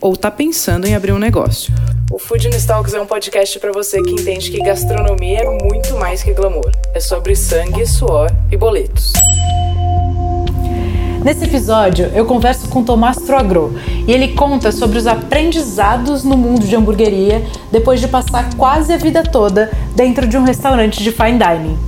[0.00, 1.72] ou está pensando em abrir um negócio.
[2.10, 6.22] O Food Talks é um podcast para você que entende que gastronomia é muito mais
[6.22, 6.72] que glamour.
[6.94, 9.12] É sobre sangue, suor e boletos.
[11.22, 16.66] Nesse episódio, eu converso com Tomás Troagro e ele conta sobre os aprendizados no mundo
[16.66, 21.38] de hamburgueria depois de passar quase a vida toda dentro de um restaurante de fine
[21.38, 21.78] dining.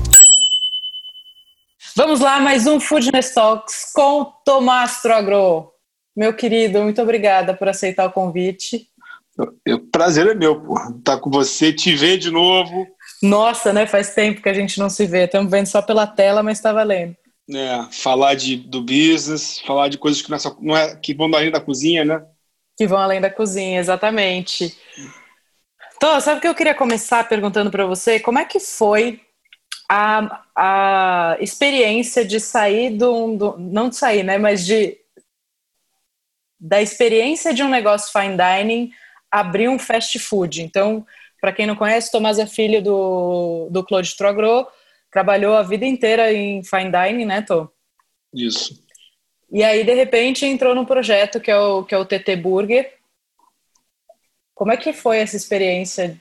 [1.96, 5.71] Vamos lá, mais um Foodness Talks com Tomás Troagro.
[6.16, 8.86] Meu querido, muito obrigada por aceitar o convite.
[9.66, 10.74] O prazer é meu, pô.
[10.74, 12.86] Estar tá com você, te ver de novo.
[13.22, 13.86] Nossa, né?
[13.86, 15.24] Faz tempo que a gente não se vê.
[15.24, 17.16] Estamos vendo só pela tela, mas está valendo.
[17.50, 21.30] É, falar de, do business, falar de coisas que, não é, não é, que vão
[21.34, 22.22] além da cozinha, né?
[22.76, 24.76] Que vão além da cozinha, exatamente.
[25.96, 28.20] Então, sabe o que eu queria começar perguntando para você?
[28.20, 29.20] Como é que foi
[29.88, 34.38] a, a experiência de sair do, do, Não de sair, né?
[34.38, 34.98] Mas de
[36.62, 38.92] da experiência de um negócio fine dining
[39.28, 40.62] abrir um fast food.
[40.62, 41.04] Então,
[41.40, 44.68] para quem não conhece, Tomás é filho do, do Claude Trogro,
[45.10, 47.68] trabalhou a vida inteira em fine dining, né, Tô?
[48.32, 48.80] Isso.
[49.50, 52.94] E aí, de repente, entrou num projeto que é o, que é o TT Burger.
[54.54, 56.16] Como é que foi essa experiência?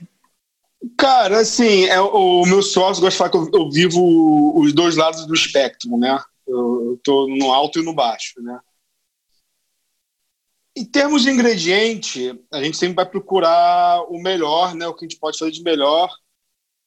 [0.97, 4.95] Cara, assim, é, o meu sócio gosta de falar que eu, eu vivo os dois
[4.95, 6.19] lados do espectro, né?
[6.47, 8.59] Eu, eu tô no alto e no baixo, né?
[10.75, 14.87] Em termos de ingrediente, a gente sempre vai procurar o melhor, né?
[14.87, 16.09] O que a gente pode fazer de melhor.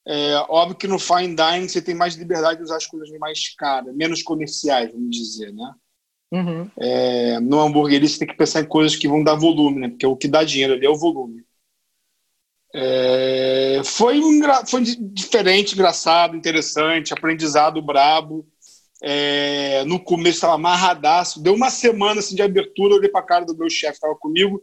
[0.06, 3.54] É, óbvio que no fine dining você tem mais liberdade de usar as coisas mais
[3.56, 5.72] caras, menos comerciais, vamos dizer, né?
[6.32, 6.70] Uhum.
[6.78, 9.88] É, no hambúrguer você tem que pensar em coisas que vão dar volume, né?
[9.88, 11.44] Porque o que dá dinheiro ali é o volume.
[12.74, 14.20] É, foi,
[14.66, 18.46] foi diferente, engraçado, interessante, aprendizado brabo.
[19.06, 21.42] É, no começo estava amarradaço.
[21.42, 24.14] Deu uma semana assim, de abertura, eu olhei para a cara do meu chefe, estava
[24.16, 24.62] comigo.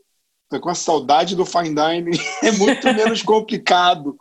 [0.49, 2.17] Tô com a saudade do fine dining.
[2.41, 4.17] é muito menos complicado.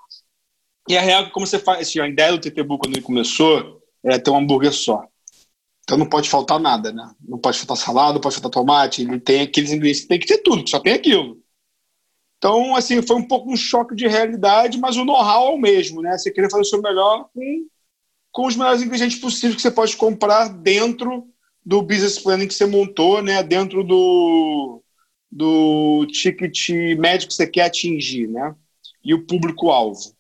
[0.87, 3.03] E a real é que, como você faz, assim, a ideia do TTBU quando ele
[3.03, 5.03] começou era ter um hambúrguer só.
[5.85, 7.11] Então não pode faltar nada, né?
[7.27, 9.03] Não pode faltar salada, não pode faltar tomate.
[9.03, 11.41] Ele tem aqueles ingredientes, tem que ter tudo, só tem aquilo.
[12.37, 16.03] Então, assim, foi um pouco um choque de realidade, mas o know-how é o mesmo,
[16.03, 16.17] né?
[16.19, 17.67] Você querer fazer o seu melhor com
[18.33, 21.29] com os melhores ingredientes possíveis que você pode comprar dentro
[21.65, 23.43] do business planning que você montou, né?
[23.43, 24.83] Dentro do,
[25.31, 28.55] do ticket médio que você quer atingir, né?
[29.05, 30.15] E o público-alvo.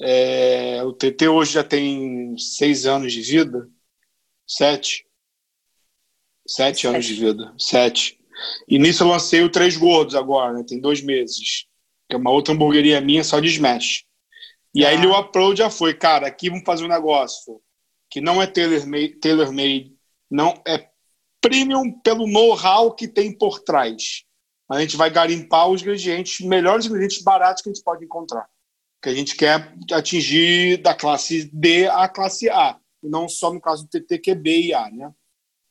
[0.00, 3.68] É, o TT hoje já tem seis anos de vida,
[4.46, 5.06] sete,
[6.46, 6.86] sete, sete.
[6.86, 8.18] anos de vida, sete.
[8.68, 10.64] E nisso eu lancei o Três Gordos agora, né?
[10.66, 11.66] tem dois meses,
[12.08, 14.04] que é uma outra hamburgueria minha só de smash.
[14.74, 14.90] E ah.
[14.90, 17.60] aí o approach já foi, cara, aqui vamos fazer um negócio
[18.10, 19.52] que não é tailor-made, tailor
[20.30, 20.88] não é
[21.40, 24.24] premium pelo know-how que tem por trás.
[24.70, 28.48] A gente vai garimpar os ingredientes, melhores ingredientes baratos que a gente pode encontrar.
[29.02, 33.60] Que a gente quer atingir da classe D à classe A, e não só no
[33.60, 35.12] caso do TT, que é B e A, né?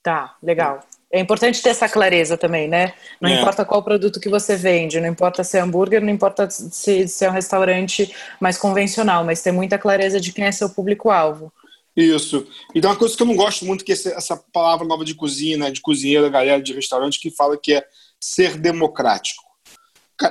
[0.04, 0.78] Tá, legal.
[0.78, 2.94] É importante ter essa clareza também, né?
[3.20, 3.40] Não é.
[3.40, 7.26] importa qual produto que você vende, não importa se é hambúrguer, não importa se, se
[7.26, 11.52] é um restaurante mais convencional, mas ter muita clareza de quem é seu público-alvo.
[11.96, 12.48] Isso.
[12.74, 15.14] E tem uma coisa que eu não gosto muito, que é essa palavra nova de
[15.14, 17.86] cozinha, né, de cozinheira, galera de restaurante, que fala que é
[18.20, 19.44] ser democrático.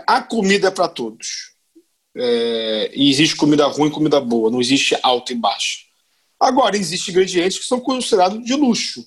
[0.07, 1.51] A comida é para todos.
[2.17, 5.81] É, e existe comida ruim e comida boa, não existe alto e baixo.
[6.39, 9.07] Agora, existem ingredientes que são considerados de luxo.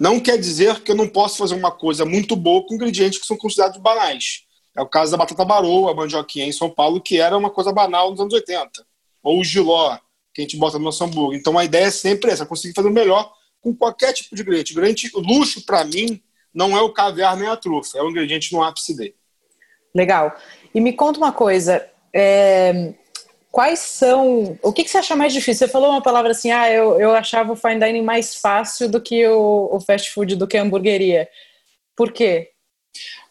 [0.00, 3.26] Não quer dizer que eu não posso fazer uma coisa muito boa com ingredientes que
[3.26, 4.46] são considerados banais.
[4.74, 7.70] É o caso da batata baroa, a mandioquinha em São Paulo, que era uma coisa
[7.70, 8.82] banal nos anos 80.
[9.22, 9.98] Ou o giló,
[10.32, 11.38] que a gente bota no nosso hambúrguer.
[11.38, 14.72] Então a ideia é sempre essa, conseguir fazer o melhor com qualquer tipo de ingrediente.
[14.72, 16.22] ingrediente luxo, para mim,
[16.54, 19.14] não é o caviar nem a trufa, é o ingrediente no ápice dele.
[19.94, 20.34] Legal.
[20.74, 22.94] E me conta uma coisa, é,
[23.50, 24.58] quais são.
[24.62, 25.66] O que, que, você acha mais difícil?
[25.66, 29.00] Você falou uma palavra assim, ah, eu, eu achava o fine dining mais fácil do
[29.00, 31.28] que o, o fast food, do que a hamburgueria.
[31.96, 32.50] Por quê?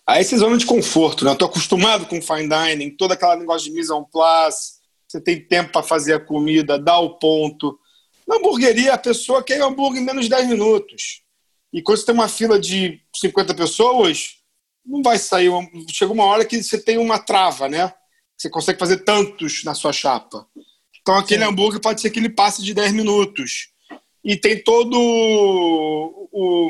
[0.06, 1.31] Aí essa zona de conforto, né?
[1.31, 5.39] Eu tô acostumado com fine dining, toda aquela negócio de mise en place, você tem
[5.39, 7.80] tempo para fazer a comida, dá o ponto.
[8.27, 11.24] Na hamburgueria, a pessoa quer hambúrguer em menos de 10 minutos.
[11.74, 14.36] E quando você tem uma fila de 50 pessoas,
[14.86, 15.51] não vai sair.
[15.92, 17.94] Chega uma hora que você tem uma trava, né?
[18.39, 20.47] Você consegue fazer tantos na sua chapa.
[21.01, 21.50] Então aquele Sim.
[21.50, 23.74] hambúrguer pode ser que ele passe de 10 minutos.
[24.24, 26.69] e tem todo o, o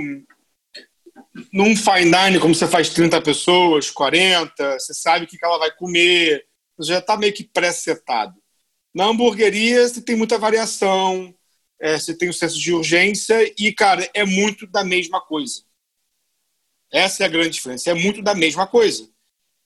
[1.54, 5.72] num fine dining, como você faz 30 pessoas, 40, você sabe o que ela vai
[5.72, 6.46] comer,
[6.78, 8.36] você já está meio que pré-setado.
[8.94, 11.34] Na hamburgueria, você tem muita variação,
[11.80, 15.62] é, você tem o senso de urgência e, cara, é muito da mesma coisa.
[16.92, 19.08] Essa é a grande diferença, é muito da mesma coisa.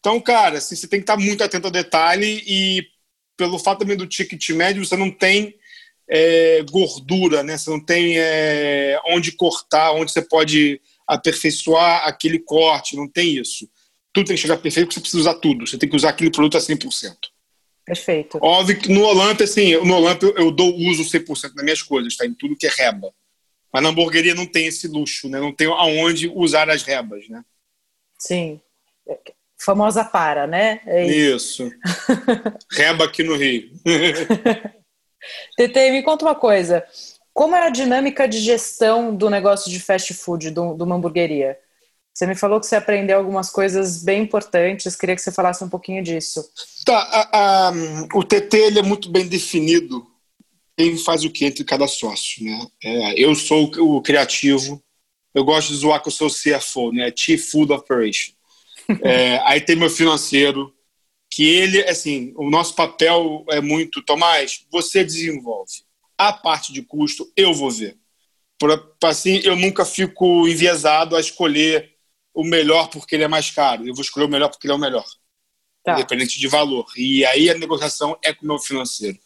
[0.04, 2.86] Então, cara, assim, você tem que estar muito atento ao detalhe e,
[3.38, 5.56] pelo fato também do ticket médio, você não tem
[6.10, 7.58] é, gordura, né?
[7.58, 13.66] Você não tem é, onde cortar, onde você pode aperfeiçoar aquele corte, não tem isso.
[14.12, 15.66] Tudo tem que chegar perfeito porque você precisa usar tudo.
[15.66, 17.16] Você tem que usar aquele produto a 100%.
[17.86, 18.40] Perfeito.
[18.42, 22.26] Óbvio que no Olympia, assim, no Olympia eu dou uso 100% das minhas coisas, tá?
[22.26, 23.10] Em tudo que é reba.
[23.72, 25.40] Mas na hamburgueria não tem esse luxo, né?
[25.40, 27.42] Não tem aonde usar as rebas, né?
[28.20, 28.60] Sim.
[29.63, 30.81] Famosa para, né?
[30.86, 31.63] É isso.
[31.63, 31.71] isso.
[32.71, 33.71] reba aqui no Rio.
[35.56, 36.83] Tete, me conta uma coisa.
[37.33, 41.57] Como é a dinâmica de gestão do negócio de fast food, de uma hamburgueria?
[42.13, 45.69] Você me falou que você aprendeu algumas coisas bem importantes, queria que você falasse um
[45.69, 46.48] pouquinho disso.
[46.86, 47.74] Tá, a, a,
[48.13, 50.06] o TT ele é muito bem definido
[50.77, 52.45] quem faz o que entre cada sócio.
[52.45, 52.68] Né?
[52.83, 54.80] É, eu sou o criativo,
[55.33, 57.12] eu gosto de zoar que eu sou o CFO, né?
[57.15, 58.33] Chief Food Operation.
[59.02, 60.74] É, aí tem meu financeiro,
[61.30, 65.84] que ele, assim, o nosso papel é muito, Tomás, você desenvolve.
[66.18, 67.98] A parte de custo eu vou ver.
[68.60, 71.92] Por, assim, eu nunca fico enviesado a escolher
[72.34, 73.88] o melhor porque ele é mais caro.
[73.88, 75.06] Eu vou escolher o melhor porque ele é o melhor.
[75.84, 75.94] Tá.
[75.94, 76.86] Independente de valor.
[76.96, 79.18] E aí a negociação é com o meu financeiro.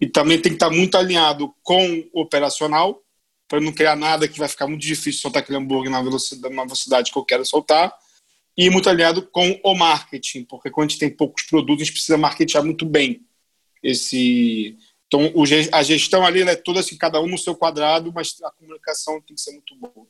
[0.00, 3.02] E também tem que estar muito alinhado com o operacional,
[3.46, 6.62] para não criar nada que vai ficar muito difícil soltar aquele hambúrguer na velocidade, na
[6.62, 7.92] velocidade que eu quero soltar.
[8.60, 11.94] E muito alinhado com o marketing, porque quando a gente tem poucos produtos, a gente
[11.94, 13.22] precisa marketear muito bem
[13.82, 14.76] esse.
[15.06, 15.32] Então,
[15.72, 19.34] a gestão ali é toda assim, cada um no seu quadrado, mas a comunicação tem
[19.34, 20.06] que ser muito boa.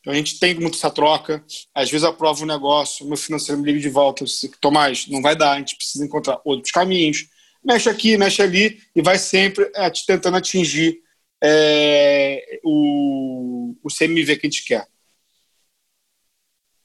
[0.00, 1.44] Então a gente tem muito essa troca.
[1.72, 4.24] Às vezes aprovo um negócio, meu financeiro me liga de volta,
[4.60, 7.28] Tomás, não vai dar, a gente precisa encontrar outros caminhos.
[7.64, 11.00] Mexe aqui, mexe ali e vai sempre é, tentando atingir
[11.40, 14.88] é, o, o CMV que a gente quer.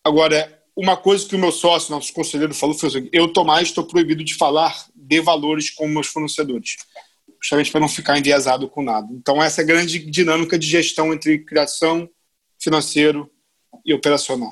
[0.03, 3.83] Agora, uma coisa que o meu sócio, nosso conselheiro, falou foi assim: eu, Tomás, estou
[3.83, 6.77] proibido de falar de valores com meus fornecedores,
[7.41, 9.07] justamente para não ficar enviesado com nada.
[9.11, 12.07] Então, essa é a grande dinâmica de gestão entre criação
[12.59, 13.29] financeiro
[13.83, 14.51] e operacional.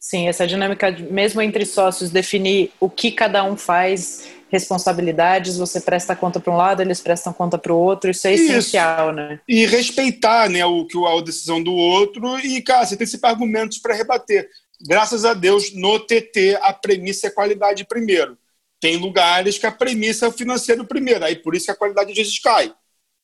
[0.00, 6.14] Sim, essa dinâmica, mesmo entre sócios, definir o que cada um faz, responsabilidades, você presta
[6.14, 8.44] conta para um lado, eles prestam conta para o outro, isso é isso.
[8.44, 9.40] essencial, né?
[9.48, 13.78] E respeitar né, o que a decisão do outro e, cara, você tem sempre argumentos
[13.78, 14.48] para rebater.
[14.80, 18.38] Graças a Deus, no TT, a premissa é qualidade primeiro.
[18.80, 22.10] Tem lugares que a premissa é o financeiro primeiro, aí por isso que a qualidade
[22.10, 22.74] às vezes cai.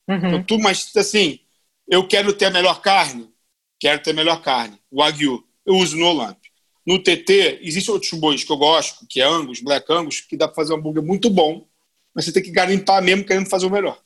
[0.08, 0.16] Uhum.
[0.16, 1.40] Então, tu, mas assim,
[1.86, 3.30] eu quero ter a melhor carne,
[3.78, 4.78] quero ter melhor carne.
[4.90, 6.38] O Wagyu, eu uso no Olamp.
[6.84, 10.48] No TT, existem outros bois que eu gosto, que é Angus, Black Angus, que dá
[10.48, 11.66] para fazer um hambúrguer muito bom,
[12.14, 14.00] mas você tem que garimpar mesmo querendo fazer o melhor.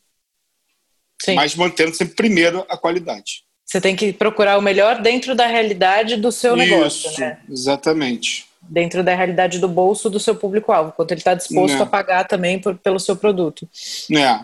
[1.22, 1.34] Sim.
[1.34, 3.45] Mas mantendo sempre primeiro a qualidade.
[3.66, 7.38] Você tem que procurar o melhor dentro da realidade do seu Isso, negócio, né?
[7.50, 8.46] Exatamente.
[8.62, 11.82] Dentro da realidade do bolso do seu público-alvo, quanto ele está disposto é.
[11.82, 13.68] a pagar também por, pelo seu produto.
[14.12, 14.40] É.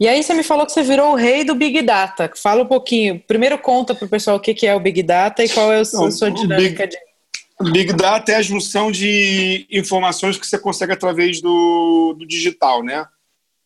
[0.00, 2.30] E aí você me falou que você virou o rei do Big Data.
[2.36, 3.20] Fala um pouquinho.
[3.20, 5.84] Primeiro conta para o pessoal o que é o Big Data e qual é a
[5.84, 7.72] sua, sua dinâmica Big, de...
[7.72, 13.06] Big Data é a junção de informações que você consegue através do, do digital, né?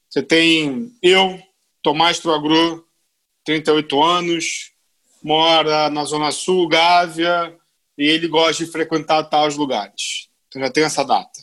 [0.09, 1.38] Você tem eu,
[1.82, 2.87] Tomás Troagro,
[3.44, 4.72] 38 anos,
[5.22, 7.56] mora na Zona Sul, Gávea,
[7.96, 10.28] e ele gosta de frequentar tais lugares.
[10.49, 11.40] Então já tem essa data.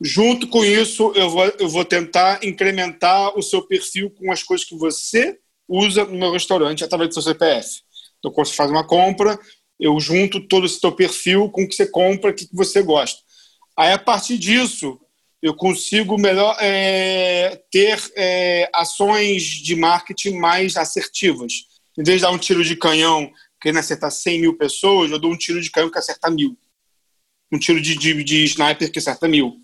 [0.00, 4.66] Junto com isso, eu vou, eu vou tentar incrementar o seu perfil com as coisas
[4.66, 5.38] que você
[5.68, 7.80] usa no meu restaurante através do seu CPF.
[8.18, 9.38] Então, quando você faz uma compra,
[9.78, 13.20] eu junto todo esse seu perfil com o que você compra, o que você gosta.
[13.76, 14.98] Aí, a partir disso,
[15.44, 21.66] eu consigo melhor é, ter é, ações de marketing mais assertivas.
[21.98, 25.30] Em vez de dar um tiro de canhão querendo acertar 100 mil pessoas, eu dou
[25.30, 26.56] um tiro de canhão que acerta mil.
[27.52, 29.56] Um tiro de, de, de sniper que acerta mil.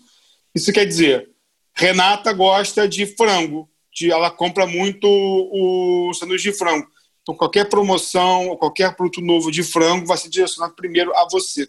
[0.53, 1.27] Isso quer dizer,
[1.73, 6.87] Renata gosta de frango, de, ela compra muito o sanduíche de frango.
[7.23, 11.67] Então, qualquer promoção, qualquer produto novo de frango vai ser direcionado primeiro a você.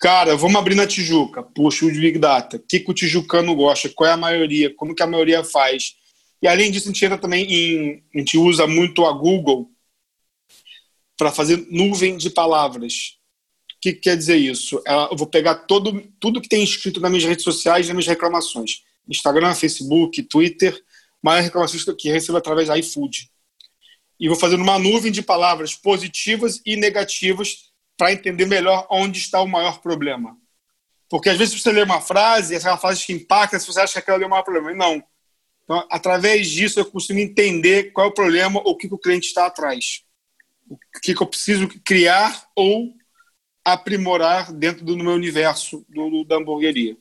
[0.00, 1.42] Cara, vamos abrir na Tijuca.
[1.42, 2.56] Puxa, o Big Data.
[2.56, 3.88] O que, que o tijucano gosta?
[3.90, 4.74] Qual é a maioria?
[4.74, 5.96] Como que a maioria faz?
[6.42, 8.04] E além disso, a gente entra também em.
[8.14, 9.70] A gente usa muito a Google
[11.18, 13.20] para fazer nuvem de palavras
[13.80, 14.80] que, que quer dizer isso?
[14.86, 18.82] Eu vou pegar todo, tudo que tem escrito nas minhas redes sociais, nas minhas reclamações.
[19.08, 20.78] Instagram, Facebook, Twitter,
[21.22, 23.30] mais reclamações que recebo através da iFood.
[24.18, 27.69] e vou fazer uma nuvem de palavras positivas e negativas
[28.00, 30.34] para entender melhor onde está o maior problema.
[31.06, 33.98] Porque às vezes você lê uma frase, essa frase te impacta, se você acha que
[33.98, 34.72] aquela é o maior problema.
[34.72, 35.04] Não.
[35.64, 38.98] Então, através disso, eu consigo entender qual é o problema, ou o que, que o
[38.98, 40.02] cliente está atrás.
[40.66, 42.88] O que, que eu preciso criar ou
[43.62, 46.96] aprimorar dentro do meu universo do, da hamburgueria.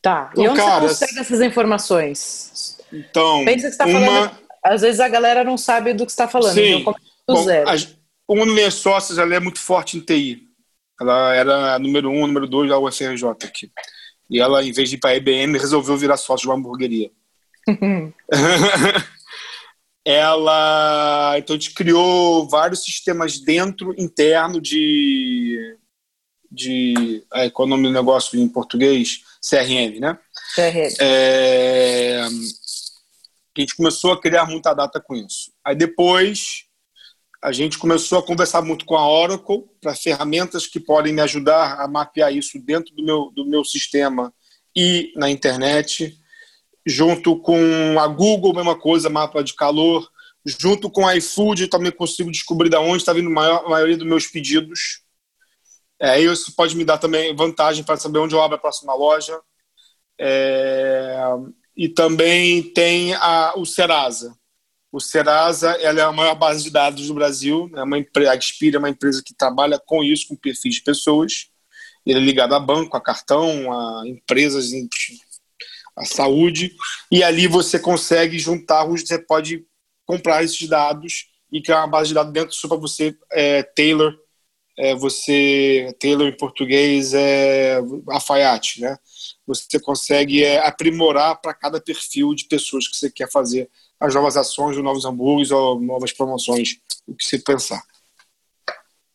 [0.00, 0.30] Tá.
[0.32, 2.78] Então, e onde cara, você consegue essas informações?
[2.90, 4.00] Então, Pensa que você está uma...
[4.00, 4.38] falando.
[4.64, 6.54] Às vezes a galera não sabe do que está falando.
[6.54, 6.80] Sim.
[6.80, 6.94] Então,
[7.28, 7.68] Bom, zero.
[8.28, 10.42] Uma das minhas sócias ela é muito forte em TI.
[11.00, 13.70] Ela era número um, número dois da UFRJ aqui.
[14.28, 17.10] E ela, em vez de ir para a IBM, resolveu virar sócio de uma hamburgueria.
[20.06, 25.76] ela então a gente criou vários sistemas dentro interno de
[26.48, 30.16] de é, qual é o nome do negócio em português CRM né
[30.54, 36.65] CRM é, a gente começou a criar muita data com isso aí depois
[37.42, 41.80] a gente começou a conversar muito com a Oracle para ferramentas que podem me ajudar
[41.80, 44.32] a mapear isso dentro do meu do meu sistema
[44.74, 46.18] e na internet
[46.86, 50.08] junto com a Google, mesma coisa, mapa de calor,
[50.44, 53.96] junto com a iFood, também consigo descobrir de onde está vindo a, maior, a maioria
[53.96, 55.02] dos meus pedidos.
[56.00, 59.36] É, isso pode me dar também vantagem para saber onde eu abro a próxima loja.
[60.18, 61.18] É,
[61.76, 64.36] e também tem a, o Serasa.
[64.96, 67.70] O Serasa ela é a maior base de dados do Brasil.
[67.76, 70.80] É uma empresa, a Expira é uma empresa que trabalha com isso, com perfis de
[70.80, 71.50] pessoas.
[72.06, 74.70] Ele é ligado a banco, a cartão, a empresas,
[75.94, 76.74] a saúde,
[77.12, 79.66] e ali você consegue juntar, você pode
[80.06, 84.18] comprar esses dados e criar uma base de dados dentro só para você é, tailor,
[84.78, 88.96] é, você tailor em português é alfaiate, né?
[89.46, 93.68] Você consegue é, aprimorar para cada perfil de pessoas que você quer fazer
[94.00, 97.82] as novas ações, os novos hambúrgueres ou novas promoções, o que você pensar.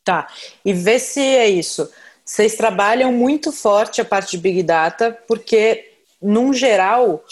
[0.04, 0.28] Tá.
[0.66, 1.90] E vê se é isso.
[2.26, 7.24] Vocês trabalham muito forte a parte de Big Data, porque num geral,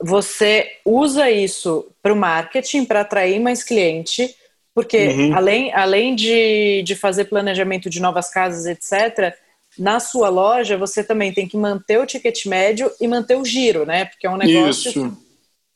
[0.00, 4.34] você usa isso para o marketing, para atrair mais cliente,
[4.74, 5.36] porque uhum.
[5.36, 9.34] além, além de, de fazer planejamento de novas casas, etc.,
[9.78, 13.84] na sua loja você também tem que manter o ticket médio e manter o giro,
[13.84, 14.04] né?
[14.04, 14.88] Porque é um negócio.
[14.90, 15.23] Isso.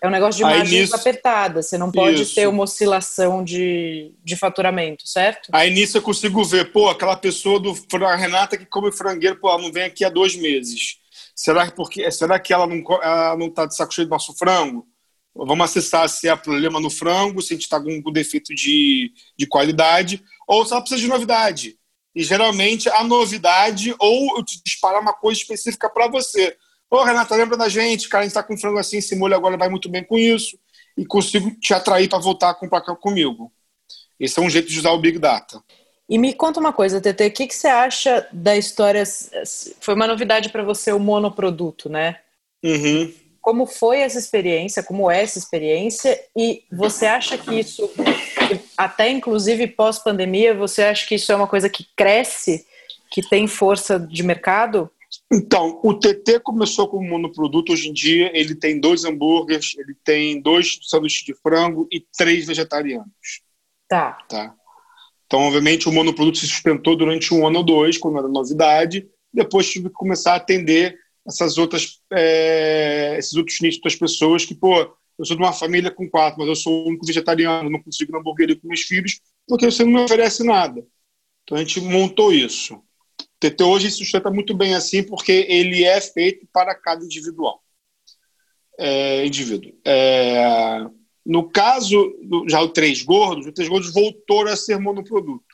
[0.00, 2.34] É um negócio de margem nisso, apertada, você não pode isso.
[2.34, 5.48] ter uma oscilação de, de faturamento, certo?
[5.52, 7.74] Aí nisso eu consigo ver, pô, aquela pessoa do
[8.06, 10.98] a Renata que come frangueiro, pô, ela não vem aqui há dois meses.
[11.34, 14.86] Será que, porque, será que ela não está de saco cheio do nosso frango?
[15.34, 19.12] Vamos acessar se há problema no frango, se a gente está com, com defeito de,
[19.36, 21.76] de qualidade, ou se ela precisa de novidade.
[22.14, 26.56] E geralmente a novidade, ou eu te disparar uma coisa específica para você.
[26.90, 28.08] Ô, Renata, lembra da gente?
[28.08, 30.58] Cara, a gente está com frango assim, esse molho agora vai muito bem com isso.
[30.96, 33.52] E consigo te atrair para voltar a comprar comigo.
[34.18, 35.62] Esse é um jeito de usar o Big Data.
[36.08, 39.04] E me conta uma coisa, TT, o que, que você acha da história?
[39.80, 42.18] Foi uma novidade para você o monoproduto, né?
[42.64, 43.12] Uhum.
[43.42, 44.82] Como foi essa experiência?
[44.82, 46.18] Como é essa experiência?
[46.34, 47.88] E você acha que isso,
[48.76, 52.66] até inclusive pós-pandemia, você acha que isso é uma coisa que cresce,
[53.10, 54.90] que tem força de mercado?
[55.30, 57.72] Então, o TT começou como monoproduto.
[57.72, 62.46] Hoje em dia, ele tem dois hambúrgueres, ele tem dois sanduíches de frango e três
[62.46, 63.42] vegetarianos.
[63.86, 64.18] Tá.
[64.28, 64.54] Tá.
[65.26, 69.06] Então, obviamente, o monoproduto se sustentou durante um ano ou dois, quando era novidade.
[69.32, 74.54] Depois tive que começar a atender essas outras, é, esses outros nichos das pessoas que,
[74.54, 74.80] pô,
[75.18, 78.10] eu sou de uma família com quatro, mas eu sou o único vegetariano, não consigo
[78.10, 80.82] ir na hamburgueria com meus filhos, porque você não me oferece nada.
[81.42, 82.80] Então a gente montou isso.
[83.40, 87.62] TT hoje sustenta muito bem assim, porque ele é feito para cada individual.
[88.78, 89.72] É, indivíduo.
[89.84, 90.86] É,
[91.24, 95.44] no caso, do, já o Três Gordos, o Três Gordos voltou a ser monoproduto.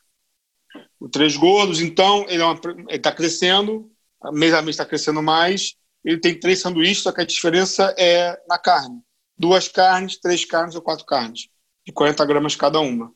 [1.00, 2.43] O Três Gordos, então, ele
[2.88, 3.91] é está crescendo,
[4.33, 5.75] mês a mês está crescendo mais.
[6.05, 9.00] Ele tem três sanduíches, só que a diferença é na carne.
[9.37, 11.49] Duas carnes, três carnes ou quatro carnes,
[11.85, 13.12] de 40 gramas cada uma.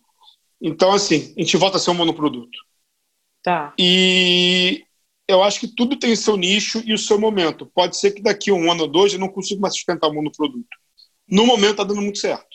[0.61, 2.59] Então, assim, a gente volta a ser um monoproduto.
[3.43, 3.75] Tá.
[3.79, 4.85] E
[5.27, 7.67] eu acho que tudo tem seu nicho e o seu momento.
[7.67, 10.15] Pode ser que daqui a um ano ou dois eu não consiga mais sustentar o
[10.15, 10.69] monoproduto.
[11.29, 12.49] No momento está dando muito certo.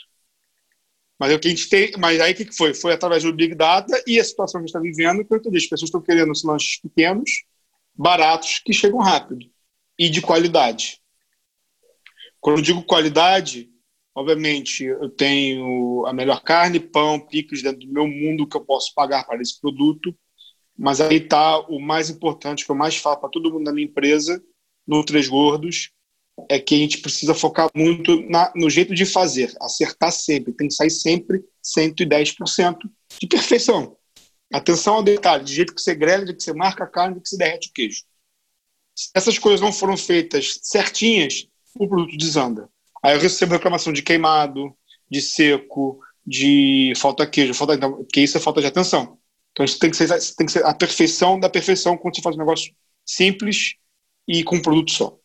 [1.19, 2.73] Mas é o que a gente tem, mas aí o que foi?
[2.73, 5.65] Foi através do Big Data e a situação que a gente está vivendo, que as
[5.65, 7.29] pessoas estão querendo os lanches pequenos,
[7.93, 9.45] baratos, que chegam rápido
[9.97, 10.99] e de qualidade.
[12.41, 13.69] Quando eu digo qualidade,
[14.15, 18.93] obviamente eu tenho a melhor carne, pão, picos dentro do meu mundo que eu posso
[18.93, 20.13] pagar para esse produto,
[20.77, 23.87] mas aí está o mais importante que eu mais falo para todo mundo da minha
[23.87, 24.43] empresa,
[24.87, 25.91] no Três Gordos,
[26.49, 30.67] é que a gente precisa focar muito na, no jeito de fazer, acertar sempre, tem
[30.67, 32.77] que sair sempre 110%
[33.19, 33.95] de perfeição.
[34.51, 37.21] Atenção ao detalhe, de jeito que você grelha, de que você marca a carne, de
[37.21, 38.03] que você derrete o queijo.
[38.95, 42.69] Se essas coisas não foram feitas certinhas, o produto desanda.
[43.01, 44.75] Aí eu recebo reclamação de queimado,
[45.09, 49.17] de seco, de falta queijo, falta, porque isso é falta de atenção.
[49.53, 52.35] Então isso tem que, ser, tem que ser a perfeição da perfeição quando você faz
[52.35, 52.73] um negócio
[53.05, 53.75] simples
[54.27, 55.17] e com um produto só.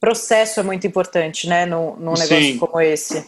[0.00, 2.58] Processo é muito importante, né, num, num negócio Sim.
[2.58, 3.24] como esse.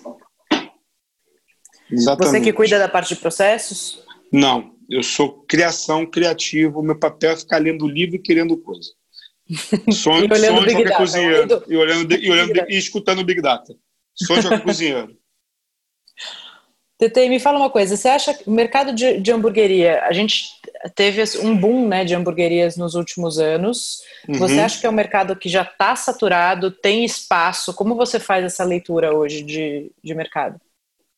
[1.91, 2.31] Exatamente.
[2.31, 4.03] Você que cuida da parte de processos?
[4.33, 8.91] Não, eu sou criação, criativo, meu papel é ficar lendo livro e querendo coisa.
[9.93, 11.65] Sonho, e sonho de qualquer Data, cozinheiro.
[11.69, 13.75] E, olhando, e, olhando, e escutando o Big Data.
[14.15, 15.17] Sonho de qualquer cozinheiro.
[17.11, 20.51] Tete, me fala uma coisa, você acha que o mercado de, de hamburgueria, a gente
[20.95, 24.39] teve um boom né, de hamburguerias nos últimos anos, uhum.
[24.39, 28.45] você acha que é um mercado que já está saturado, tem espaço, como você faz
[28.45, 30.61] essa leitura hoje de, de mercado?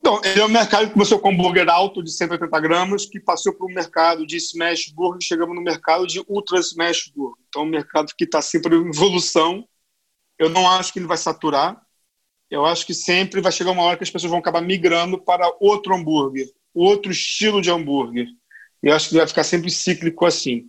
[0.01, 3.19] Então, ele é um mercado que começou com um hambúrguer alto de 180 gramas, que
[3.19, 7.43] passou para um mercado de smash burger, chegamos no mercado de ultra smash burger.
[7.49, 9.67] Então, um mercado que está sempre em evolução.
[10.39, 11.81] Eu não acho que ele vai saturar,
[12.51, 15.53] eu acho que sempre vai chegar uma hora que as pessoas vão acabar migrando para
[15.61, 18.27] outro hambúrguer, outro estilo de hambúrguer.
[18.83, 20.67] Eu acho que vai ficar sempre cíclico assim.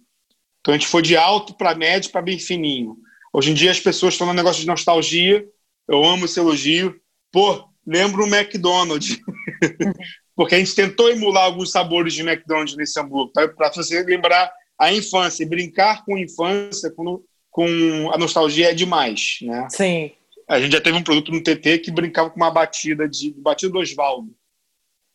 [0.62, 2.98] Então a gente foi de alto para médio para bem fininho.
[3.32, 5.46] Hoje em dia as pessoas estão no negócio de nostalgia.
[5.88, 7.00] Eu amo esse elogio.
[7.32, 9.18] Pô, lembro o McDonald's.
[10.36, 14.94] Porque a gente tentou emular alguns sabores de McDonald's nesse hambúrguer, para você lembrar a
[14.94, 15.44] infância.
[15.44, 19.68] E brincar com a infância, com, com a nostalgia é demais, né?
[19.70, 20.12] Sim.
[20.48, 23.72] A gente já teve um produto no TT que brincava com uma batida de batida
[23.72, 24.34] do Osvaldo,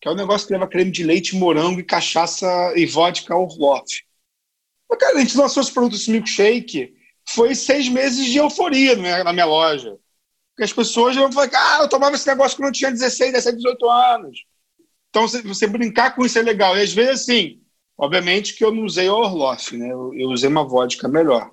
[0.00, 2.46] que é um negócio que leva creme de leite, morango e cachaça
[2.76, 4.04] e vodka Orloff.
[4.90, 6.94] Mas, cara, a gente lançou esse produto, esse milkshake,
[7.26, 9.96] foi seis meses de euforia na minha, na minha loja.
[10.50, 13.56] Porque as pessoas vão falar, ah, eu tomava esse negócio quando eu tinha 16, 17,
[13.56, 14.44] 18 anos.
[15.08, 16.76] Então, você, brincar com isso é legal.
[16.76, 17.62] E às vezes, assim,
[17.96, 19.90] obviamente que eu não usei Orloff, né?
[19.90, 21.50] Eu, eu usei uma vodka melhor.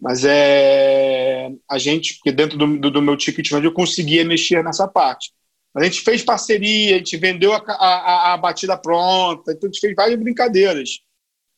[0.00, 1.19] Mas é
[1.68, 5.32] a gente, porque dentro do, do, do meu ticket eu conseguia mexer nessa parte.
[5.74, 9.80] A gente fez parceria, a gente vendeu a, a, a, batida pronta, então a gente
[9.80, 11.00] fez várias brincadeiras.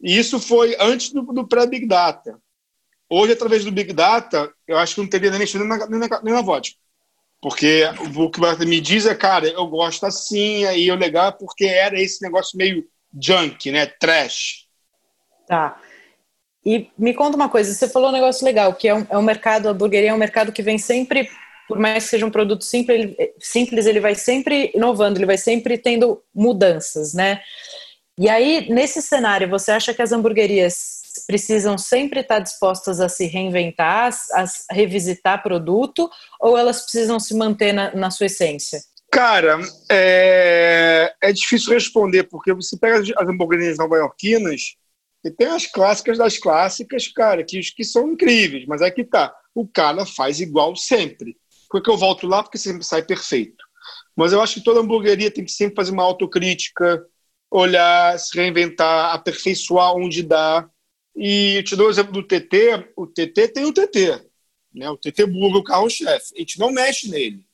[0.03, 2.38] E isso foi antes do, do pré-Big Data.
[3.09, 6.01] Hoje, através do Big Data, eu acho que não teria nem mexido nem na, nem
[6.01, 6.77] na, nem na vodka.
[7.40, 7.83] Porque
[8.16, 12.01] o que você me diz é, cara, eu gosto assim, aí o legal porque era
[12.01, 12.87] esse negócio meio
[13.21, 13.87] junk, né?
[13.87, 14.66] Trash.
[15.47, 15.81] Tá.
[16.64, 19.22] E me conta uma coisa, você falou um negócio legal, que é um, é um
[19.22, 21.29] mercado, a hamburgueria é um mercado que vem sempre,
[21.66, 25.38] por mais que seja um produto simples ele, simples, ele vai sempre inovando, ele vai
[25.38, 27.40] sempre tendo mudanças, né?
[28.18, 33.27] E aí, nesse cenário, você acha que as hamburguerias precisam sempre estar dispostas a se
[33.27, 38.81] reinventar, a revisitar produto, ou elas precisam se manter na, na sua essência?
[39.11, 39.59] Cara,
[39.90, 44.77] é, é difícil responder, porque você pega as hamburguerias nova-iorquinas,
[45.24, 49.35] e tem as clássicas das clássicas, cara, que, que são incríveis, mas aí que tá.
[49.54, 51.37] O cara faz igual sempre.
[51.70, 52.42] Por que eu volto lá?
[52.42, 53.64] Porque sempre sai perfeito.
[54.16, 57.04] Mas eu acho que toda hamburgueria tem que sempre fazer uma autocrítica,
[57.50, 60.68] olhar, se reinventar, aperfeiçoar onde dá.
[61.14, 62.92] E eu te dou o exemplo do TT.
[62.96, 64.22] O TT tem o TT.
[64.74, 64.90] Né?
[64.90, 66.35] O TT Burger, o carro-chefe.
[66.35, 67.46] A gente não mexe nele.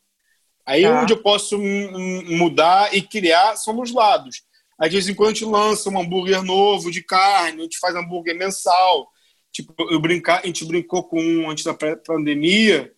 [0.64, 1.02] Aí tá.
[1.02, 4.42] onde eu posso mudar e criar são nos lados.
[4.78, 7.78] Aí, de vez em quando, a gente lança um hambúrguer novo de carne, a gente
[7.78, 9.10] faz hambúrguer mensal.
[9.50, 12.94] Tipo, eu brincar, a gente brincou com um antes da pandemia,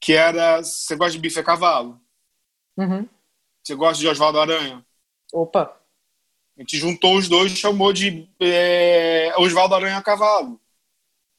[0.00, 0.62] que era.
[0.62, 2.00] Você gosta de bife a cavalo?
[2.76, 3.06] Uhum.
[3.62, 4.84] Você gosta de Oswaldo Aranha?
[5.32, 5.76] Opa!
[6.56, 10.60] A gente juntou os dois e chamou de é, Oswaldo Aranha a cavalo.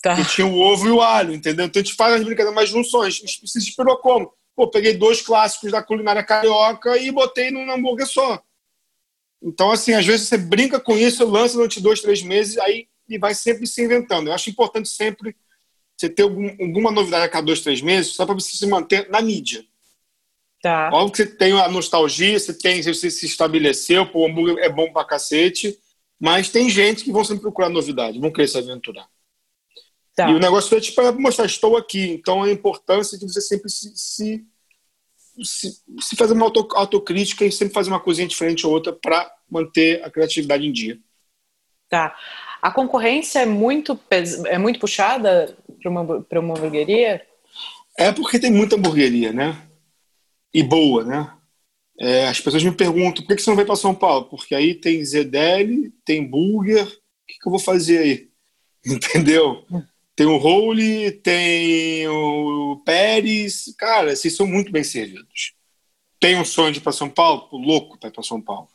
[0.02, 0.15] Tá.
[0.15, 1.65] Que tinha o ovo e o alho, entendeu?
[1.65, 3.22] Então a gente faz as brincadeiras, mais junções.
[3.46, 4.34] Se inspirou como?
[4.56, 8.41] Pô, peguei dois clássicos da culinária carioca e botei num hambúrguer só.
[9.41, 13.17] Então, assim, às vezes você brinca com isso, lança durante dois, três meses, aí e
[13.17, 14.27] vai sempre se inventando.
[14.27, 15.36] Eu acho importante sempre
[15.97, 19.10] você ter algum, alguma novidade a cada dois, três meses, só para você se manter
[19.10, 19.65] na mídia.
[20.62, 20.89] Tá.
[20.93, 24.69] Óbvio que você tem a nostalgia, você tem, você se estabeleceu, pô, o hambúrguer é
[24.69, 25.77] bom pra cacete,
[26.19, 29.08] mas tem gente que vão sempre procurar novidade, vão querer se aventurar.
[30.15, 30.30] Tá.
[30.30, 32.10] E o negócio é tipo, é mostrar, estou aqui.
[32.10, 34.45] Então, a importância de você sempre se, se
[35.43, 39.32] se, se fazer uma auto, autocrítica e sempre fazer uma coisinha diferente ou outra para
[39.49, 40.99] manter a criatividade em dia.
[41.89, 42.15] Tá.
[42.62, 43.99] A concorrência é muito,
[44.45, 47.25] é muito puxada para uma, uma hamburgueria?
[47.97, 49.62] É porque tem muita hamburgueria, né?
[50.54, 51.34] E boa, né?
[51.99, 54.25] É, as pessoas me perguntam por que você não vai para São Paulo?
[54.25, 56.89] Porque aí tem ZDL, tem burger, o
[57.27, 58.30] que, que eu vou fazer aí?
[58.86, 59.65] Entendeu?
[60.21, 63.73] Tem o Rowley, tem o Pérez.
[63.75, 65.55] Cara, vocês são muito bem servidos.
[66.19, 67.49] Tem um sonho de ir para São Paulo?
[67.51, 68.69] Louco para ir para São Paulo.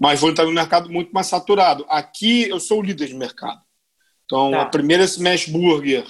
[0.00, 1.84] mas vou entrar no mercado muito mais saturado.
[1.88, 3.60] Aqui eu sou o líder de mercado.
[4.24, 4.62] Então, tá.
[4.62, 6.06] a primeira Smash Burger,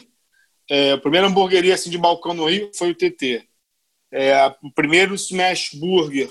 [0.69, 3.49] é, a primeira hamburgueria assim, de balcão no Rio foi o TT.
[4.13, 6.31] É, o primeiro Smash Burger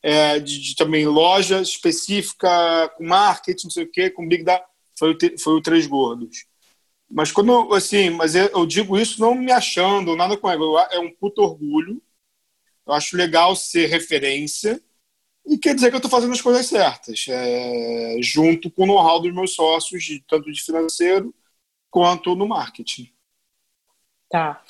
[0.00, 4.64] é, de, de, também loja específica, com marketing, não sei o quê, com Big Data,
[4.96, 6.46] foi o, foi o Três Gordos.
[7.10, 11.10] Mas quando assim, mas eu digo isso não me achando nada com ego, é um
[11.14, 12.02] puto orgulho.
[12.86, 14.80] Eu acho legal ser referência
[15.46, 19.20] e quer dizer que eu estou fazendo as coisas certas, é, junto com o know-how
[19.20, 21.34] dos meus sócios, de, tanto de financeiro
[21.90, 23.10] quanto no marketing.
[24.30, 24.62] Tá.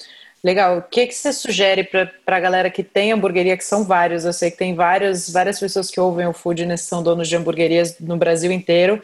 [0.42, 0.78] Legal.
[0.78, 4.24] O que, que você sugere para a galera que tem hamburgueria, que são vários?
[4.24, 7.98] Eu sei que tem várias, várias pessoas que ouvem o Foodness, são donos de hamburguerias
[7.98, 9.02] no Brasil inteiro.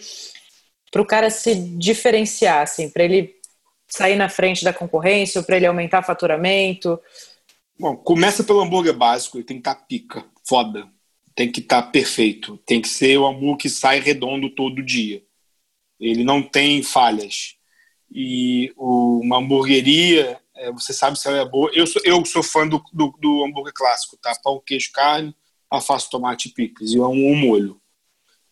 [0.95, 3.35] Para o cara se diferenciar, assim, para ele
[3.89, 7.01] sair na frente da concorrência, para ele aumentar faturamento?
[7.77, 10.89] Bom, começa pelo hambúrguer básico, ele tem que estar tá pica, foda
[11.35, 12.57] tem que estar tá perfeito.
[12.59, 15.23] Tem que ser o hambúrguer que sai redondo todo dia.
[15.99, 17.57] Ele não tem falhas.
[18.11, 21.71] E o, uma hamburgueria, é, você sabe se ela é boa.
[21.75, 24.33] Eu sou, eu sou fã do, do, do hambúrguer clássico, tá?
[24.43, 25.35] Pão, queijo, carne,
[25.69, 26.93] alface, tomate e picles.
[26.93, 27.81] E um, um molho.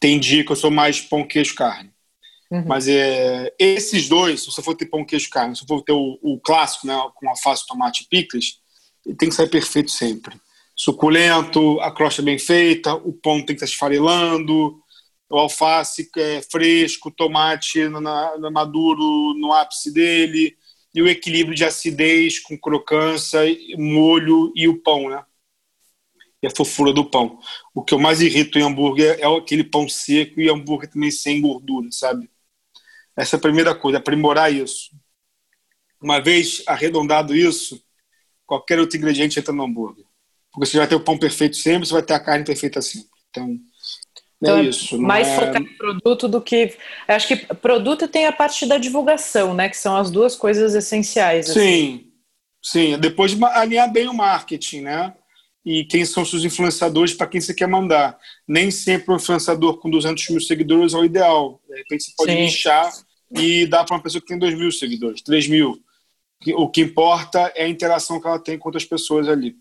[0.00, 1.91] Tem dia que eu sou mais pão, queijo, carne.
[2.52, 2.64] Uhum.
[2.66, 6.18] Mas é, esses dois, se você for ter pão, queijo, carne, se for ter o,
[6.22, 8.60] o clássico, né, com alface, tomate e picles,
[9.18, 10.38] tem que sair perfeito sempre
[10.74, 14.80] suculento, a crosta bem feita, o pão tem que estar esfarelando,
[15.30, 20.56] o alface é fresco, tomate na, na maduro no ápice dele,
[20.94, 23.40] e o equilíbrio de acidez com crocância,
[23.78, 25.24] molho e o pão, né?
[26.42, 27.38] E a fofura do pão.
[27.72, 31.40] O que eu mais irrito em hambúrguer é aquele pão seco e hambúrguer também sem
[31.40, 32.28] gordura, sabe?
[33.16, 34.90] Essa é a primeira coisa, aprimorar isso.
[36.00, 37.82] Uma vez arredondado isso,
[38.46, 40.04] qualquer outro ingrediente entra no hambúrguer.
[40.52, 43.08] Porque você vai ter o pão perfeito sempre, você vai ter a carne perfeita sempre.
[43.30, 43.56] Então, é
[44.42, 45.00] então é isso.
[45.00, 45.34] Mais é...
[45.36, 46.76] focar em produto do que.
[47.06, 49.68] Acho que produto tem a parte da divulgação, né?
[49.68, 51.48] Que são as duas coisas essenciais.
[51.48, 51.60] Assim.
[51.60, 52.12] Sim,
[52.62, 52.98] sim.
[52.98, 55.14] Depois de alinhar bem o marketing, né?
[55.64, 58.18] E quem são seus influenciadores para quem você quer mandar.
[58.46, 61.61] Nem sempre um influenciador com 200 mil seguidores é o ideal.
[61.72, 62.92] De repente você pode lixar
[63.30, 65.82] e dar para uma pessoa que tem 2 mil seguidores, 3 mil.
[66.54, 69.56] O que importa é a interação que ela tem com outras pessoas ali.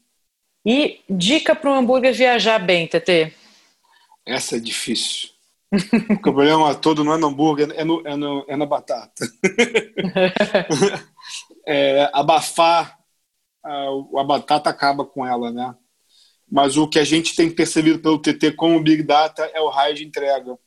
[0.65, 3.33] E dica para um hambúrguer viajar bem, TT?
[4.25, 5.29] Essa é difícil.
[6.09, 9.25] o problema todo não é no hambúrguer, é, no, é, no, é na batata.
[11.65, 12.99] é, abafar
[13.63, 13.87] a,
[14.19, 15.73] a, batata acaba com ela, né?
[16.51, 19.69] Mas o que a gente tem percebido pelo TT com o Big Data é o
[19.69, 20.57] raio de entrega.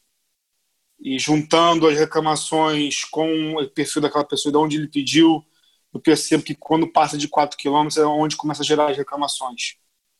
[1.04, 5.44] E juntando as reclamações com o perfil daquela pessoa, de onde ele pediu,
[5.92, 9.76] eu percebo que quando passa de 4 km é onde começa a gerar as reclamações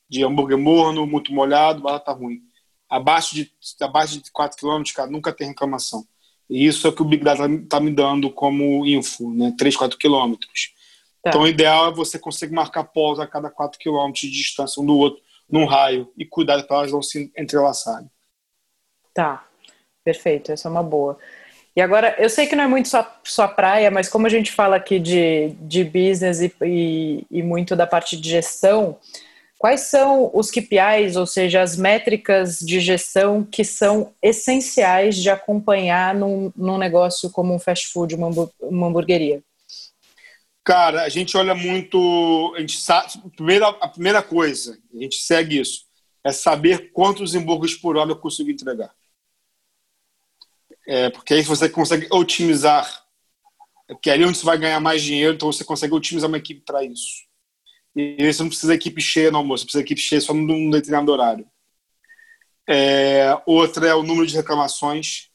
[0.09, 2.43] de hambúrguer morno, muito molhado, batata ruim.
[2.89, 6.07] Abaixo de, abaixo de 4 km, cara, nunca tem reclamação.
[6.49, 9.55] E isso é o que o Big Data está me dando como info, né?
[9.59, 10.75] 3, 4 quilômetros.
[11.23, 11.31] Tá.
[11.31, 14.87] Então, o ideal é você conseguir marcar pausa a cada 4 quilômetros de distância um
[14.87, 18.11] do outro, num raio, e cuidar para elas não se entrelaçarem.
[19.15, 19.47] Tá,
[20.05, 21.19] perfeito, essa é uma boa.
[21.75, 24.53] E agora, eu sei que não é muito só, só praia, mas como a gente
[24.53, 28.97] fala aqui de, de business e, e, e muito da parte de gestão,
[29.65, 36.15] Quais são os KPIs, ou seja, as métricas de gestão que são essenciais de acompanhar
[36.15, 38.29] num, num negócio como um fast food, uma,
[38.61, 39.43] uma hamburgueria?
[40.63, 42.53] Cara, a gente olha muito.
[42.55, 45.87] A, gente sabe, primeira, a primeira coisa, a gente segue isso,
[46.23, 48.91] é saber quantos hambúrgueres por hora eu consigo entregar.
[50.87, 53.05] É, porque aí você consegue otimizar.
[53.89, 56.39] É porque é ali onde você vai ganhar mais dinheiro, então você consegue otimizar uma
[56.39, 57.25] equipe para isso.
[57.95, 61.47] E você não precisa equipe cheia no almoço, precisa equipe cheia só num determinado horário.
[62.69, 65.31] É, outra é o número de reclamações.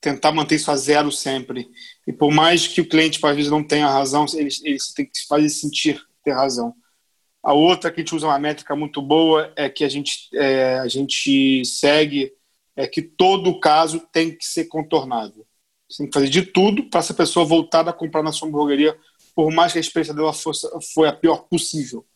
[0.00, 1.68] Tentar manter isso a zero sempre.
[2.06, 5.26] E por mais que o cliente, às vezes, não tenha razão, ele, ele tem que
[5.28, 6.74] fazer sentir ter razão.
[7.42, 10.78] A outra que a gente usa uma métrica muito boa é que a gente, é,
[10.78, 12.32] a gente segue
[12.76, 15.46] é que todo caso tem que ser contornável.
[15.88, 18.98] Você tem que fazer de tudo para essa pessoa voltar a comprar na sua hamburgueria
[19.34, 22.06] por mais que a experiência dela fosse, foi a pior possível.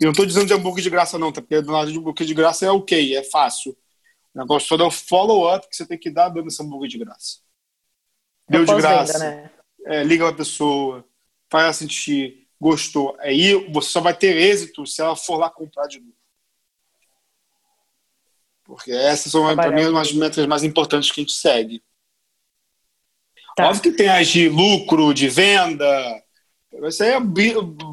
[0.00, 1.40] E não estou dizendo de hambúrguer de graça, não, tá?
[1.40, 3.76] porque do de hambúrguer de graça é ok, é fácil.
[4.34, 6.98] O negócio todo é o follow-up que você tem que dar dando esse hambúrguer de
[6.98, 7.38] graça.
[8.48, 9.18] Deu de graça.
[9.18, 9.50] Né?
[9.86, 11.04] É, liga pra pessoa,
[11.50, 13.16] faz ela sentir, gostou.
[13.20, 16.21] Aí você só vai ter êxito se ela for lá comprar de novo.
[18.72, 21.82] Porque essas são, para mim, as metas mais importantes que a gente segue.
[23.54, 23.68] Tá.
[23.68, 26.22] Óbvio que tem as de lucro, de venda.
[26.88, 27.20] Isso aí é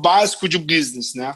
[0.01, 1.35] básico de business, né?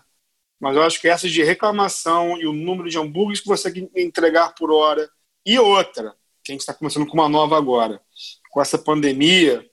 [0.62, 3.86] Mas eu acho que essas de reclamação e o número de hambúrgueres que você tem
[3.86, 5.10] que entregar por hora
[5.46, 8.00] e outra, que a gente está começando com uma nova agora,
[8.50, 9.70] com essa pandemia,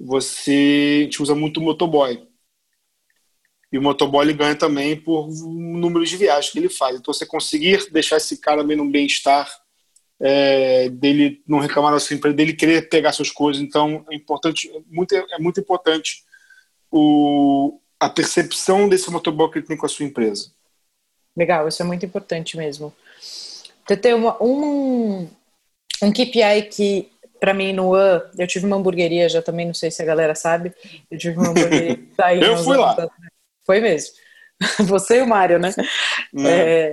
[0.00, 2.26] você a gente usa muito o motoboy.
[3.72, 6.96] E o motoboy ganha também por número de viagens que ele faz.
[6.96, 9.50] Então, você conseguir deixar esse cara bem no bem-estar,
[10.20, 13.62] é, dele não reclamar da sua empresa, dele querer pegar suas coisas.
[13.62, 16.22] Então, é importante, muito, é muito importante
[16.90, 20.52] o, a percepção desse motoboy que ele tem com a sua empresa.
[21.34, 22.92] Legal, isso é muito importante mesmo.
[24.00, 25.28] Tem uma, um,
[26.02, 29.90] um KPI que, para mim, no AN, eu tive uma hamburgueria, já também não sei
[29.90, 30.74] se a galera sabe,
[31.10, 31.98] eu tive uma hamburgueria.
[32.16, 32.94] Tá eu fui lá.
[33.64, 34.14] Foi mesmo.
[34.86, 35.72] Você e o Mário, né?
[36.46, 36.92] É,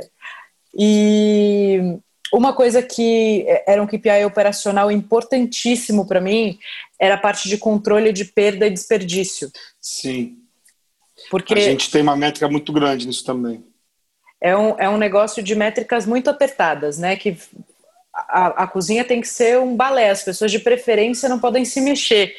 [0.73, 1.99] e
[2.33, 6.59] uma coisa que era um KPI operacional importantíssimo para mim
[6.99, 9.51] era a parte de controle de perda e desperdício.
[9.81, 10.37] Sim.
[11.29, 13.63] Porque a gente tem uma métrica muito grande nisso também.
[14.41, 17.15] É um, é um negócio de métricas muito apertadas, né?
[17.15, 17.37] Que
[18.13, 21.81] a, a cozinha tem que ser um balé, as pessoas de preferência não podem se
[21.81, 22.35] mexer.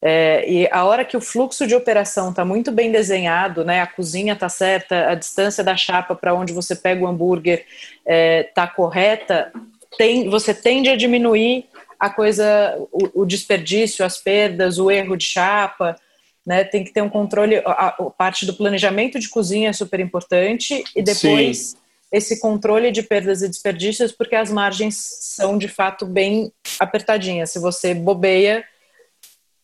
[0.00, 3.86] É, e a hora que o fluxo de operação está muito bem desenhado, né, a
[3.86, 7.66] cozinha está certa, a distância da chapa para onde você pega o hambúrguer
[7.98, 9.52] está é, tá correta,
[9.96, 11.66] tem, você tende a diminuir
[11.98, 15.98] a coisa, o, o, desperdício, as perdas, o erro de chapa,
[16.46, 19.98] né, tem que ter um controle, a, a parte do planejamento de cozinha é super
[19.98, 21.76] importante e depois Sim.
[22.12, 27.50] esse controle de perdas e desperdícios, porque as margens são de fato bem apertadinhas.
[27.50, 28.64] Se você bobeia,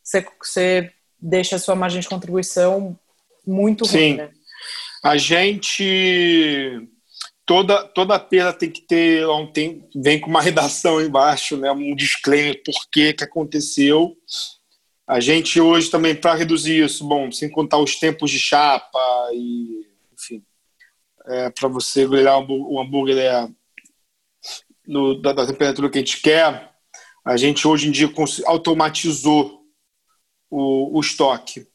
[0.04, 2.98] você, você deixa a sua margem de contribuição
[3.46, 3.96] muito Sim.
[3.96, 4.30] ruim, né?
[5.02, 6.88] A gente
[7.46, 12.62] toda toda perda tem que ter tem, vem com uma redação embaixo, né, um disclaimer
[12.62, 14.16] por que que aconteceu.
[15.06, 18.98] A gente hoje também para reduzir isso, bom, sem contar os tempos de chapa
[19.34, 20.42] e enfim,
[21.26, 23.48] é, para você grelhar o hambúrguer é,
[24.86, 26.70] no, da, da temperatura que a gente quer,
[27.24, 28.10] a gente hoje em dia
[28.46, 29.63] automatizou
[30.54, 31.66] o, o estoque.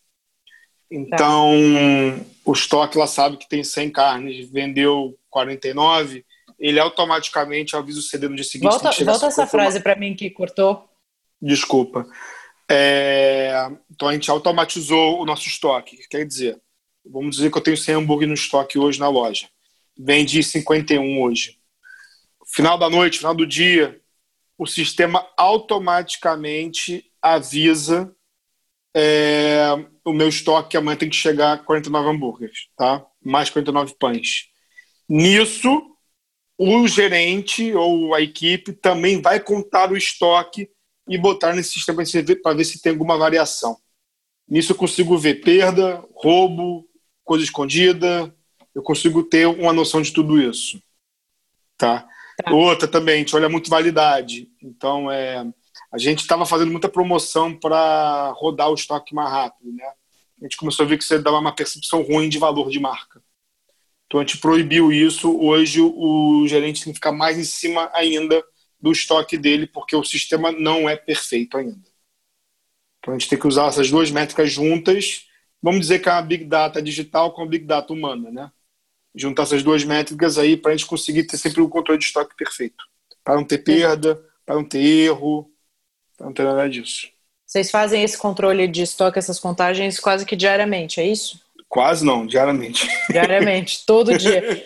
[0.90, 2.26] Então, tá.
[2.46, 6.26] o estoque lá sabe que tem 100 carnes, vendeu 49,
[6.58, 8.72] ele automaticamente avisa o CD no dia seguinte.
[8.72, 10.90] Volta, volta essa frase para mim que cortou.
[11.42, 12.08] Desculpa.
[12.72, 15.98] É, então, a gente automatizou o nosso estoque.
[16.10, 16.60] Quer dizer,
[17.06, 19.50] vamos dizer que eu tenho 100 hambúrguer no estoque hoje na loja.
[19.98, 21.60] Vendi 51 hoje.
[22.48, 24.00] Final da noite, final do dia,
[24.58, 28.14] o sistema automaticamente avisa
[28.96, 29.68] é,
[30.04, 33.06] o meu estoque amanhã tem que chegar a 49 hambúrgueres, tá?
[33.24, 34.48] Mais 49 pães.
[35.08, 35.96] Nisso,
[36.58, 40.70] o gerente ou a equipe também vai contar o estoque
[41.08, 42.04] e botar nesse sistema
[42.44, 43.78] para ver se tem alguma variação.
[44.48, 46.88] Nisso eu consigo ver perda, roubo,
[47.24, 48.34] coisa escondida,
[48.74, 50.82] eu consigo ter uma noção de tudo isso.
[51.78, 52.08] Tá?
[52.44, 52.52] tá.
[52.52, 54.50] Outra também, a gente olha muito validade.
[54.62, 55.46] Então, é,
[55.92, 59.86] a gente estava fazendo muita promoção para rodar o estoque mais rápido, né?
[60.40, 63.22] A gente começou a ver que isso dava uma percepção ruim de valor de marca.
[64.06, 65.38] Então a gente proibiu isso.
[65.38, 68.44] Hoje o gerente tem que ficar mais em cima ainda
[68.80, 71.90] do estoque dele, porque o sistema não é perfeito ainda.
[73.00, 75.28] Então a gente tem que usar essas duas métricas juntas.
[75.62, 78.52] Vamos dizer que é uma Big Data digital com a Big Data humana, né?
[79.14, 82.36] Juntar essas duas métricas aí para a gente conseguir ter sempre o controle de estoque
[82.36, 82.84] perfeito.
[83.24, 85.49] Para não ter perda, para não ter erro,
[86.20, 87.08] não tem nada disso.
[87.46, 91.40] Vocês fazem esse controle de estoque, essas contagens quase que diariamente, é isso?
[91.68, 92.88] Quase não, diariamente.
[93.10, 94.64] Diariamente, todo dia.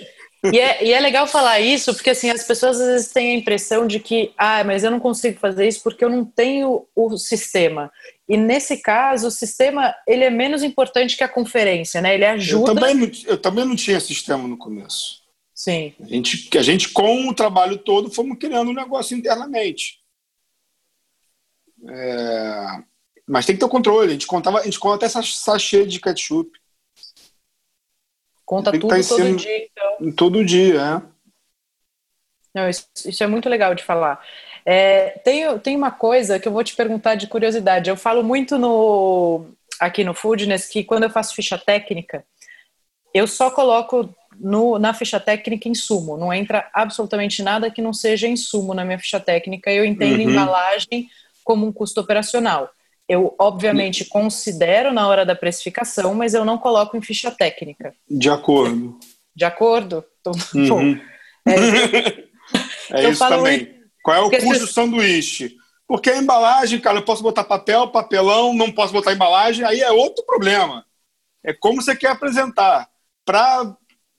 [0.51, 3.39] E é, e é legal falar isso, porque assim, as pessoas às vezes têm a
[3.39, 7.17] impressão de que, ah, mas eu não consigo fazer isso porque eu não tenho o
[7.17, 7.91] sistema.
[8.27, 12.13] E nesse caso, o sistema ele é menos importante que a conferência, né?
[12.15, 12.71] Ele ajuda.
[12.71, 15.21] Eu também, eu também não tinha sistema no começo.
[15.53, 15.93] Sim.
[16.01, 20.02] A gente, a gente, com o trabalho todo, fomos criando um negócio internamente.
[21.89, 22.83] É...
[23.27, 24.09] Mas tem que ter o controle.
[24.09, 26.51] A gente, contava, a gente conta até sachê de ketchup.
[28.45, 30.11] Conta tudo tá todo dia, então.
[30.11, 31.13] Todo dia, é.
[32.53, 34.23] Não, isso, isso é muito legal de falar.
[34.65, 37.89] É, tem, tem uma coisa que eu vou te perguntar de curiosidade.
[37.89, 39.47] Eu falo muito no
[39.79, 42.23] aqui no Foodness que quando eu faço ficha técnica,
[43.13, 46.17] eu só coloco no, na ficha técnica insumo.
[46.17, 49.71] Não entra absolutamente nada que não seja insumo na minha ficha técnica.
[49.71, 50.29] Eu entendo uhum.
[50.29, 51.09] embalagem
[51.43, 52.69] como um custo operacional.
[53.07, 57.93] Eu, obviamente, considero na hora da precificação, mas eu não coloco em ficha técnica.
[58.09, 58.97] De acordo.
[59.35, 60.03] De acordo?
[60.55, 60.99] Uhum.
[62.91, 63.73] É, é isso também.
[64.03, 65.55] Qual é o custo do sanduíche?
[65.87, 69.91] Porque a embalagem, cara, eu posso botar papel, papelão, não posso botar embalagem, aí é
[69.91, 70.85] outro problema.
[71.43, 72.87] É como você quer apresentar.
[73.25, 73.75] Para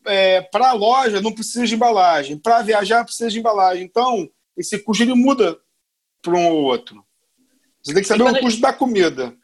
[0.06, 3.84] é, para a loja não precisa de embalagem, para viajar precisa de embalagem.
[3.84, 5.58] Então, esse custo ele muda
[6.22, 7.03] para um ou outro.
[7.84, 9.34] Você tem que saber o custo da comida.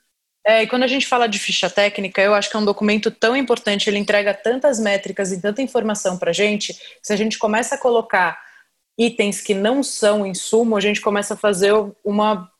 [0.46, 3.10] É, e quando a gente fala de ficha técnica, eu acho que é um documento
[3.10, 7.16] tão importante, ele entrega tantas métricas e tanta informação para a gente, que se a
[7.16, 8.40] gente começa a colocar
[8.98, 11.72] itens que não são insumo, a gente começa a fazer
[12.02, 12.50] uma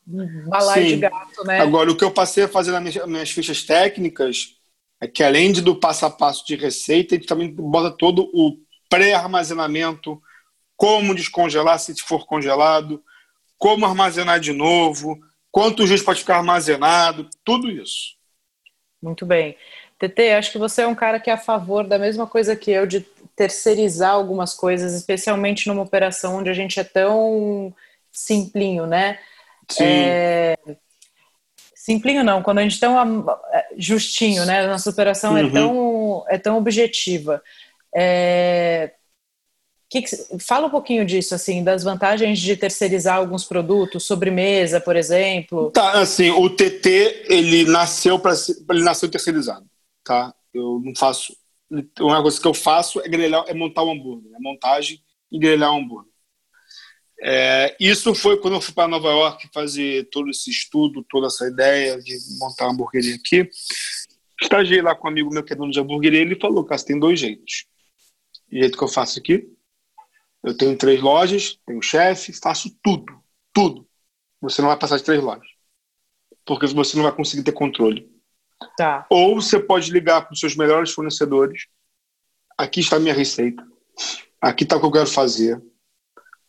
[0.47, 1.59] balaia de gato, né?
[1.59, 4.55] Agora, o que eu passei a fazer nas minhas, minhas fichas técnicas
[5.01, 8.29] é que, além de do passo a passo de receita, a gente também bota todo
[8.33, 10.21] o pré-armazenamento,
[10.77, 13.03] como descongelar se for congelado,
[13.57, 15.19] como armazenar de novo,
[15.51, 18.15] quantos dias pode ficar armazenado, tudo isso.
[19.01, 19.57] Muito bem.
[19.99, 22.71] TT, acho que você é um cara que é a favor da mesma coisa que
[22.71, 23.01] eu de
[23.35, 27.73] terceirizar algumas coisas, especialmente numa operação onde a gente é tão
[28.11, 29.19] simplinho, né?
[29.69, 29.83] Sim.
[29.83, 30.57] É...
[31.75, 33.25] Simplinho não, quando a gente é tão
[33.77, 34.67] justinho, né?
[34.67, 35.47] Nossa operação é uhum.
[35.47, 37.41] é, tão, é tão objetiva.
[37.95, 38.93] É...
[39.91, 40.15] Que que...
[40.39, 45.69] Fala um pouquinho disso, assim, das vantagens de terceirizar alguns produtos, sobremesa, por exemplo.
[45.71, 48.33] Tá, assim, o TT, ele nasceu para
[48.69, 49.65] ele nasceu terceirizado,
[50.01, 50.33] tá?
[50.53, 51.35] Eu não faço
[51.99, 55.37] uma coisa que eu faço é grelhar, é montar o um hambúrguer, é montagem e
[55.37, 56.11] grelhar o um hambúrguer.
[57.23, 61.47] É, isso foi quando eu fui para Nova York fazer todo esse estudo, toda essa
[61.47, 63.47] ideia de montar uma hamburgueria aqui.
[64.41, 66.97] Estagiei lá com um amigo meu que é dono de hamburgueria ele falou, cara, tem
[66.97, 67.65] dois jeitos.
[68.51, 69.47] O jeito que eu faço aqui,
[70.43, 73.21] eu tenho três lojas, tenho chefe, faço tudo,
[73.53, 73.87] tudo.
[74.41, 75.47] Você não vai passar de três lojas.
[76.45, 78.09] Porque você não vai conseguir ter controle.
[78.75, 79.05] Tá.
[79.09, 81.67] Ou você pode ligar para os seus melhores fornecedores.
[82.57, 83.63] Aqui está a minha receita.
[84.41, 85.61] Aqui está o que eu quero fazer.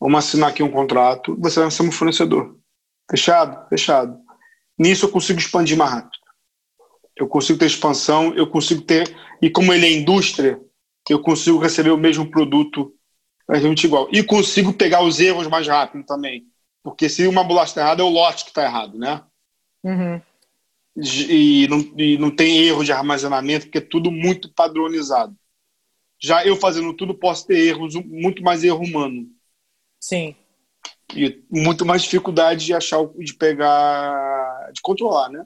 [0.01, 1.37] Vamos assinar aqui um contrato.
[1.39, 2.59] Você vai ser um fornecedor.
[3.11, 3.69] Fechado?
[3.69, 4.19] Fechado.
[4.79, 6.23] Nisso eu consigo expandir mais rápido.
[7.15, 9.15] Eu consigo ter expansão, eu consigo ter.
[9.41, 10.59] E como ele é indústria,
[11.11, 12.95] eu consigo receber o mesmo produto
[13.47, 14.09] praticamente igual.
[14.13, 16.47] E consigo pegar os erros mais rápido também.
[16.83, 19.23] Porque se uma bolacha está errada, é o lote que está errado, né?
[19.85, 20.21] Uhum
[20.97, 25.35] e não, e não tem erro de armazenamento, porque é tudo muito padronizado.
[26.21, 29.27] Já eu fazendo tudo, posso ter erros, muito mais erro humano.
[29.99, 30.37] Sim.
[31.15, 35.45] E muito mais dificuldade de achar, de pegar, de controlar, né?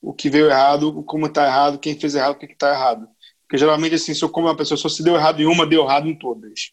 [0.00, 3.08] O que veio errado, como está errado, quem fez errado, o que está errado.
[3.42, 5.84] Porque geralmente, assim, se eu como uma pessoa, só se deu errado em uma, deu
[5.84, 6.72] errado em todas.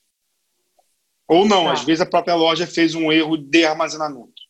[1.34, 1.74] Ou não, ah.
[1.74, 4.44] às vezes a própria loja fez um erro de armazenamento.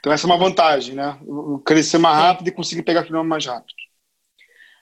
[0.00, 1.18] Então essa é uma vantagem, né?
[1.66, 3.74] Crescer mais rápido e conseguir pegar cliente mais rápido.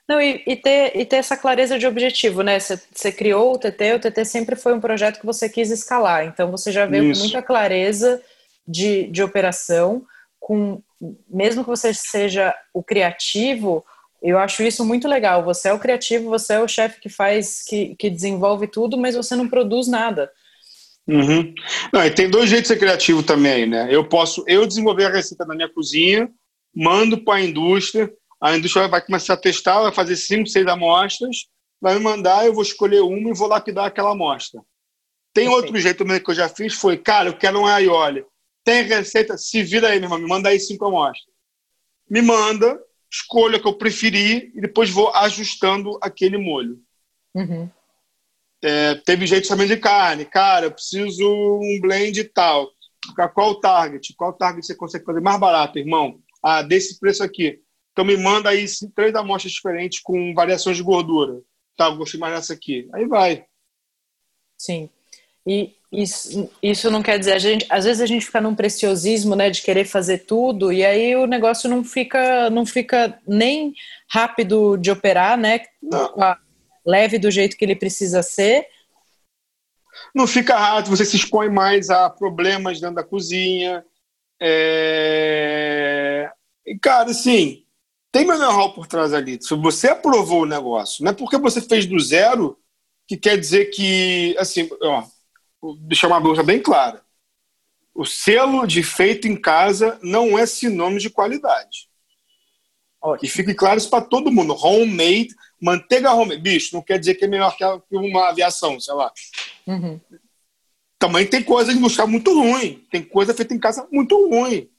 [0.07, 2.59] Não, e, e, ter, e ter essa clareza de objetivo, né?
[2.59, 6.25] Você, você criou o TT, o TT sempre foi um projeto que você quis escalar,
[6.25, 7.19] então você já veio Isso.
[7.19, 8.21] com muita clareza
[8.65, 10.05] de, de operação,
[10.39, 10.81] com
[11.29, 13.85] mesmo que você seja o criativo,
[14.21, 15.43] eu acho isso muito legal.
[15.43, 19.15] Você é o criativo, você é o chefe que faz, que, que desenvolve tudo, mas
[19.15, 20.31] você não produz nada.
[21.07, 21.53] Uhum.
[21.93, 23.87] Não, e tem dois jeitos de ser criativo também, né?
[23.89, 26.29] Eu posso eu desenvolver a receita na minha cozinha,
[26.75, 31.47] mando para a indústria, a indústria vai começar a testar, vai fazer cinco, seis amostras,
[31.79, 34.61] vai me mandar, eu vou escolher uma e vou lapidar aquela amostra.
[35.33, 38.25] Tem outro jeito também que eu já fiz, foi, cara, eu quero um aioli.
[38.63, 39.37] Tem receita?
[39.37, 41.33] Se vira aí, meu irmão, me manda aí cinco amostras.
[42.09, 42.77] Me manda,
[43.11, 46.79] escolha a que eu preferir e depois vou ajustando aquele molho.
[47.33, 47.69] Uhum.
[48.61, 50.25] É, teve jeito também de carne.
[50.25, 52.69] Cara, eu preciso um blend tal.
[53.33, 54.13] Qual o target?
[54.15, 56.19] Qual o target você consegue fazer mais barato, irmão?
[56.43, 57.61] Ah, desse preço aqui.
[57.91, 58.65] Então me manda aí
[58.95, 61.41] três amostras diferentes com variações de gordura.
[61.75, 62.89] Tá, gostei mais dessa aqui.
[62.93, 63.45] Aí vai.
[64.57, 64.89] Sim.
[65.45, 69.35] E isso, isso não quer dizer, a gente, às vezes a gente fica num preciosismo,
[69.35, 73.73] né, de querer fazer tudo, e aí o negócio não fica, não fica nem
[74.09, 75.61] rápido de operar, né,
[76.85, 78.67] leve do jeito que ele precisa ser.
[80.13, 83.83] Não fica rápido, você se expõe mais a problemas dentro da cozinha.
[84.41, 86.29] É...
[86.65, 87.65] E, cara, assim,
[88.11, 89.37] tem meu know-how por trás ali.
[89.41, 92.57] Se você aprovou o negócio, não é porque você fez do zero
[93.07, 95.03] que quer dizer que, assim, ó,
[95.81, 97.01] deixar uma coisa bem clara.
[97.93, 101.89] O selo de feito em casa não é sinônimo de qualidade.
[103.01, 103.25] Ótimo.
[103.25, 104.55] E fique claro isso para todo mundo.
[104.55, 105.29] Homemade
[105.59, 109.11] Manteiga home, bicho, não quer dizer que é melhor que uma aviação, sei lá.
[109.65, 109.99] Uhum.
[110.99, 114.69] Também tem coisa industrial muito ruim, tem coisa feita em casa muito ruim.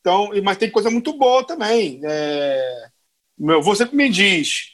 [0.00, 2.00] Então, mas tem coisa muito boa também.
[2.04, 2.88] É...
[3.38, 4.72] Meu, você me diz,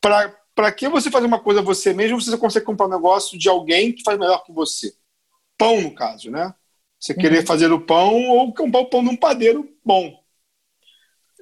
[0.00, 0.36] para
[0.72, 4.02] que você fazer uma coisa você mesmo, você consegue comprar um negócio de alguém que
[4.02, 4.92] faz melhor que você?
[5.56, 6.54] Pão, no caso, né?
[6.98, 7.18] Você uhum.
[7.20, 10.18] querer fazer o pão ou comprar o pão num padeiro bom.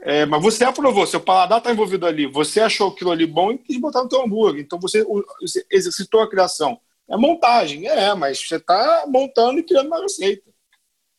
[0.03, 3.59] É, mas você aprovou, seu paladar está envolvido ali, você achou aquilo ali bom e
[3.59, 4.63] quis botar no teu hambúrguer.
[4.63, 5.05] Então você,
[5.41, 6.79] você exercitou a criação.
[7.09, 10.51] É montagem, é, mas você está montando e criando uma receita.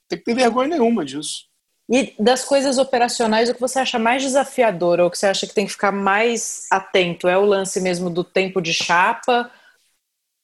[0.07, 1.46] Tem que ter vergonha nenhuma disso.
[1.89, 5.47] E das coisas operacionais, o que você acha mais desafiador ou o que você acha
[5.47, 7.29] que tem que ficar mais atento?
[7.29, 9.49] É o lance mesmo do tempo de chapa,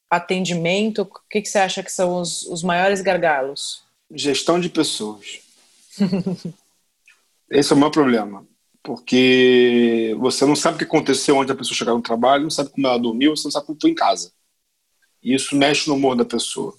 [0.10, 1.02] atendimento?
[1.02, 3.84] O que, que você acha que são os, os maiores gargalos?
[4.10, 5.42] Gestão de pessoas.
[7.52, 8.48] Esse é o maior problema.
[8.82, 12.70] Porque você não sabe o que aconteceu onde a pessoa chegou no trabalho, não sabe
[12.70, 14.32] como ela dormiu, você não sabe como foi em casa.
[15.22, 16.76] E isso mexe no humor da pessoa,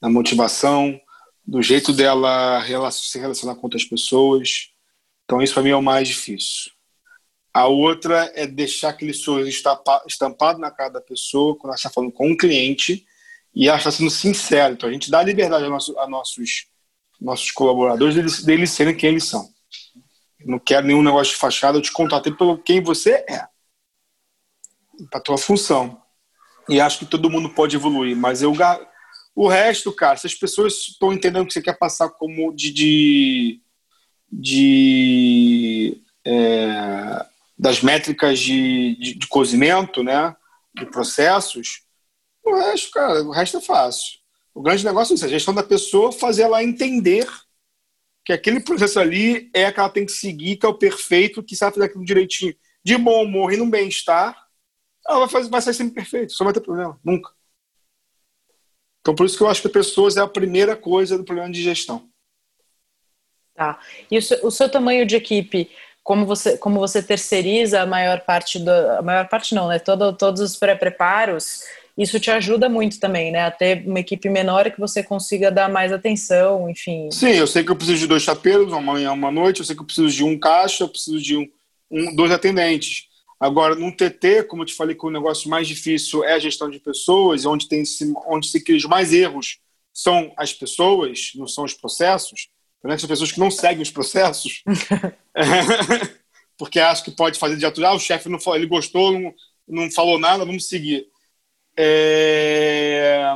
[0.00, 1.00] na motivação,
[1.46, 4.70] do jeito dela se relacionar com outras pessoas.
[5.24, 6.72] Então, isso para mim é o mais difícil.
[7.52, 9.62] A outra é deixar aquele sorriso
[10.06, 13.06] estampado na cara da pessoa quando ela está falando com um cliente
[13.54, 14.72] e ela está sendo sincera.
[14.72, 16.66] Então, a gente dá liberdade a, nosso, a nossos,
[17.20, 19.48] nossos colaboradores deles, deles serem quem eles são.
[20.40, 23.46] Eu não quero nenhum negócio de fachada, eu te contatei pelo quem você é,
[25.10, 26.02] para a tua função.
[26.68, 28.52] E acho que todo mundo pode evoluir, mas eu
[29.34, 32.72] o resto, cara, se as pessoas estão entendendo o que você quer passar como de.
[32.72, 33.60] de,
[34.30, 37.26] de é,
[37.58, 40.34] das métricas de, de, de, cozimento, né?
[40.74, 41.84] De processos,
[42.44, 44.18] o resto, cara, o resto é fácil.
[44.54, 47.26] O grande negócio é isso, a gestão da pessoa fazer ela entender
[48.24, 51.56] que aquele processo ali é que ela tem que seguir, que é o perfeito, que
[51.56, 54.36] sabe fazer aquilo direitinho, de bom humor e no bem-estar,
[55.06, 57.30] ela vai, fazer, vai sair sempre perfeito, só vai ter problema, nunca.
[59.04, 61.62] Então, por isso que eu acho que pessoas é a primeira coisa do problema de
[61.62, 62.08] gestão.
[63.54, 63.78] Tá.
[64.10, 65.70] E o seu, o seu tamanho de equipe,
[66.02, 68.70] como você, como você terceiriza a maior parte do.
[68.70, 69.78] A maior parte não, né?
[69.78, 71.64] Todo, todos os pré-preparos,
[71.98, 73.44] isso te ajuda muito também, né?
[73.44, 77.10] A ter uma equipe menor que você consiga dar mais atenção, enfim.
[77.10, 79.76] Sim, eu sei que eu preciso de dois chapeiros, uma manhã, uma noite, eu sei
[79.76, 81.46] que eu preciso de um caixa, eu preciso de um,
[81.90, 83.12] um dois atendentes.
[83.38, 86.70] Agora, num TT, como eu te falei que o negócio mais difícil é a gestão
[86.70, 87.82] de pessoas, onde, tem
[88.26, 89.58] onde se cria os mais erros
[89.94, 92.48] são as pessoas, não são os processos.
[92.82, 92.98] Né?
[92.98, 94.62] São pessoas que não seguem os processos,
[96.58, 97.92] porque acham que pode fazer de aturar.
[97.92, 99.34] Ah, o chefe não falou, ele gostou, não,
[99.66, 101.06] não falou nada, vamos seguir.
[101.76, 103.32] É...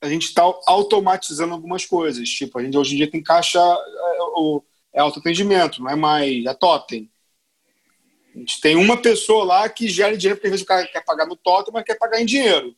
[0.00, 2.28] A gente está automatizando algumas coisas.
[2.28, 6.54] Tipo, a gente hoje em dia tem caixa, é, é autoatendimento, não é mais, é
[6.54, 7.10] totem.
[8.34, 11.04] A gente tem uma pessoa lá que gera dinheiro, porque às vezes o cara quer
[11.04, 12.74] pagar no totem, mas quer pagar em dinheiro.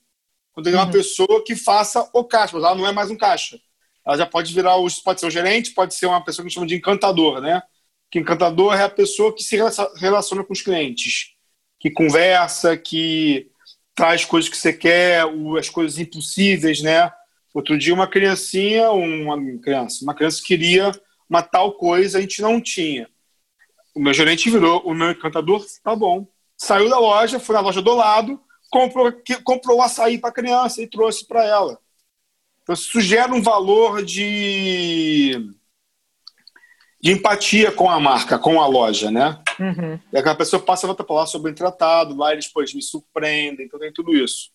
[0.53, 0.91] Quando tem uma uhum.
[0.91, 3.59] pessoa que faça o caixa, mas ela não é mais um caixa.
[4.07, 6.49] Ela já pode virar, o, pode ser um gerente, pode ser uma pessoa que a
[6.49, 7.63] gente chama de encantador, né?
[8.11, 9.57] Que encantador é a pessoa que se
[9.97, 11.33] relaciona com os clientes,
[11.81, 13.51] que conversa, que
[13.95, 15.25] traz coisas que você quer,
[15.59, 17.11] as coisas impossíveis, né?
[17.53, 20.93] Outro dia uma criancinha, uma criança, uma criança queria
[21.29, 23.09] uma tal coisa, a gente não tinha.
[23.95, 26.27] O meu gerente virou, o meu encantador, tá bom.
[26.57, 28.41] Saiu da loja, foi na loja do lado,
[28.71, 29.13] comprou,
[29.45, 31.79] comprou o açaí para a criança e trouxe para ela.
[32.63, 35.39] Então, isso gera um valor de,
[37.01, 39.39] de empatia com a marca, com a loja, né?
[39.61, 40.01] Uhum.
[40.13, 43.79] E aquela pessoa passa a lá sobre o tratado, lá eles depois me surpreendem, então
[43.79, 44.51] tem tudo isso.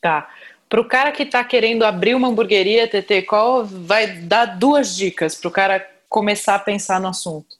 [0.00, 0.30] Tá.
[0.68, 5.34] Para o cara que está querendo abrir uma hamburgueria, TT, qual vai dar duas dicas
[5.34, 7.56] para o cara começar a pensar no assunto?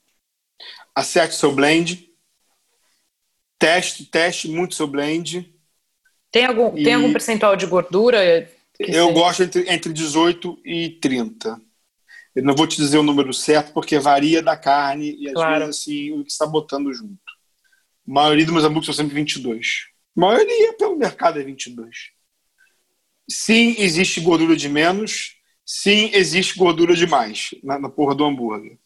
[0.94, 2.08] Acerte seu blend,
[3.58, 5.54] teste, teste muito seu blend.
[6.30, 8.50] Tem algum, e tem algum percentual de gordura?
[8.78, 9.12] Eu seja?
[9.12, 11.60] gosto entre, entre 18 e 30.
[12.34, 15.66] Eu não vou te dizer o número certo, porque varia da carne e às claro.
[15.66, 17.18] vezes assim, o que está botando junto.
[18.08, 19.88] A maioria dos meus hambúrgueres são sempre 22.
[20.16, 22.10] A maioria pelo mercado é 22.
[23.28, 25.36] Sim, existe gordura de menos.
[25.64, 28.78] Sim, existe gordura de mais na, na porra do hambúrguer.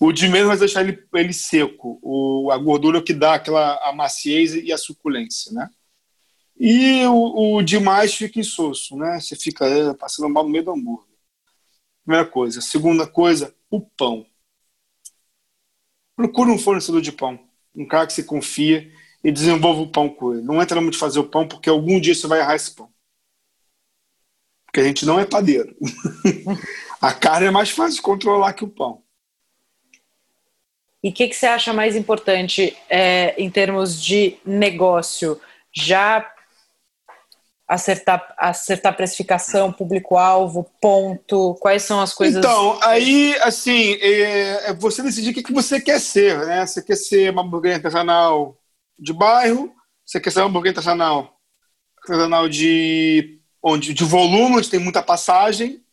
[0.00, 3.92] O de menos vai deixar ele, ele seco, o, a gordura que dá aquela a
[3.92, 5.68] maciez e a suculência, né?
[6.58, 9.20] E o, o demais fica insosso, né?
[9.20, 11.06] Você fica é, passando mal no meio do hambúrguer.
[12.04, 12.60] Primeira coisa.
[12.60, 14.26] Segunda coisa, o pão.
[16.16, 17.38] Procura um fornecedor de pão,
[17.74, 18.92] um cara que você confia
[19.22, 20.42] e desenvolva o pão com ele.
[20.42, 22.92] Não entra muito de fazer o pão, porque algum dia você vai errar esse pão.
[24.66, 25.76] Porque a gente não é padeiro.
[27.00, 29.02] a carne é mais fácil de controlar que o pão.
[31.02, 35.40] E o que, que, você acha mais importante é, em termos de negócio?
[35.72, 36.28] Já
[37.68, 41.54] acertar, acertar precificação, público-alvo, ponto?
[41.60, 42.38] Quais são as coisas?
[42.38, 46.66] Então, aí, assim, é, é você decidir o que, que você quer ser, né?
[46.66, 48.58] Você quer ser uma hamburgueria artesanal
[48.98, 49.72] de bairro?
[50.04, 51.38] Você quer ser uma hamburgueria artesanal,
[52.02, 55.84] artesanal de, onde, de volume, onde tem muita passagem?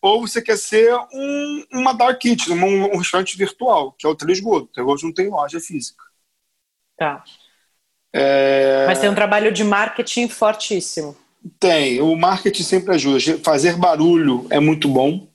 [0.00, 4.14] Ou você quer ser um, uma dark kitchen, um, um, restaurante virtual, que é o
[4.14, 4.70] Três Gordos.
[4.70, 6.04] O Três Gordos não tem loja física.
[6.96, 7.24] Tá.
[8.12, 8.86] É...
[8.86, 11.16] Mas tem um trabalho de marketing fortíssimo.
[11.58, 12.00] Tem.
[12.00, 13.38] O marketing sempre ajuda.
[13.38, 15.28] Fazer barulho é muito bom.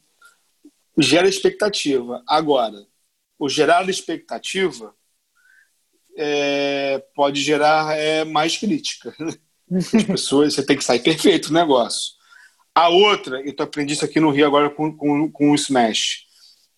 [0.97, 2.23] Gera expectativa.
[2.27, 2.85] Agora,
[3.39, 4.93] o gerar expectativa
[6.15, 9.15] é, pode gerar é, mais crítica.
[9.71, 12.12] As pessoas, você tem que sair perfeito o negócio.
[12.75, 16.25] A outra, eu tô aprendi isso aqui no Rio agora com, com, com o Smash.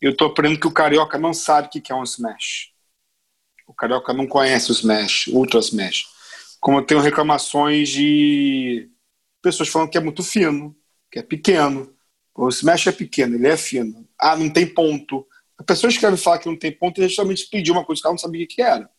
[0.02, 2.72] Eu tô aprendendo que o carioca não sabe o que é um Smash.
[3.66, 6.06] O carioca não conhece o Smash, Ultra Smash.
[6.60, 8.90] Como eu tenho reclamações de
[9.42, 10.76] pessoas falando que é muito fino,
[11.10, 11.96] que é pequeno.
[12.36, 14.06] O Smash é pequeno, ele é fino.
[14.20, 15.26] Ah, não tem ponto.
[15.58, 18.08] As pessoas que querem falar que não tem ponto, eles justamente pediu uma coisa que
[18.08, 18.90] ela não sabia o que era.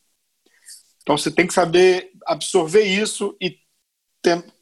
[1.02, 3.58] Então você tem que saber absorver isso e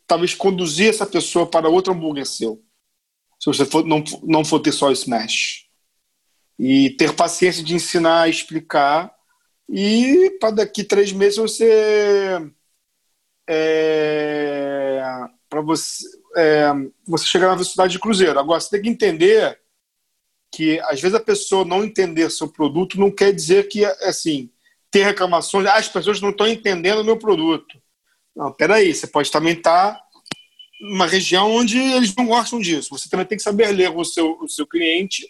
[0.07, 2.63] talvez conduzir essa pessoa para outro hambúrguer seu.
[3.41, 5.67] Se você for, não, não for ter só o Smash.
[6.59, 9.13] E ter paciência de ensinar, explicar.
[9.69, 12.41] E para daqui três meses você.
[13.49, 15.03] É,
[15.49, 16.05] para você,
[16.37, 16.73] é,
[17.07, 18.39] você chegar na velocidade de cruzeiro.
[18.39, 19.61] Agora, você tem que entender
[20.55, 24.51] que às vezes a pessoa não entender seu produto não quer dizer que assim
[24.91, 27.83] ter reclamações, ah, as pessoas não estão entendendo o meu produto.
[28.35, 30.01] Não, peraí, você pode também estar
[30.81, 32.91] numa região onde eles não gostam disso.
[32.91, 35.27] Você também tem que saber ler o seu, o seu cliente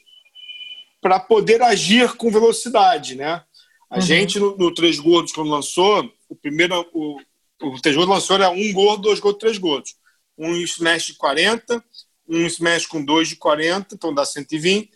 [1.01, 3.45] para poder agir com velocidade, né?
[3.91, 4.01] A uhum.
[4.01, 7.21] gente, no, no, Três Gordos, quando lançou, o primeiro, o,
[7.63, 9.97] o Três Gordos lançou era um gordo, dois gordos, três gordos.
[10.37, 11.85] Um smash de 40,
[12.27, 14.91] um smash com dois de 40, então dá 120,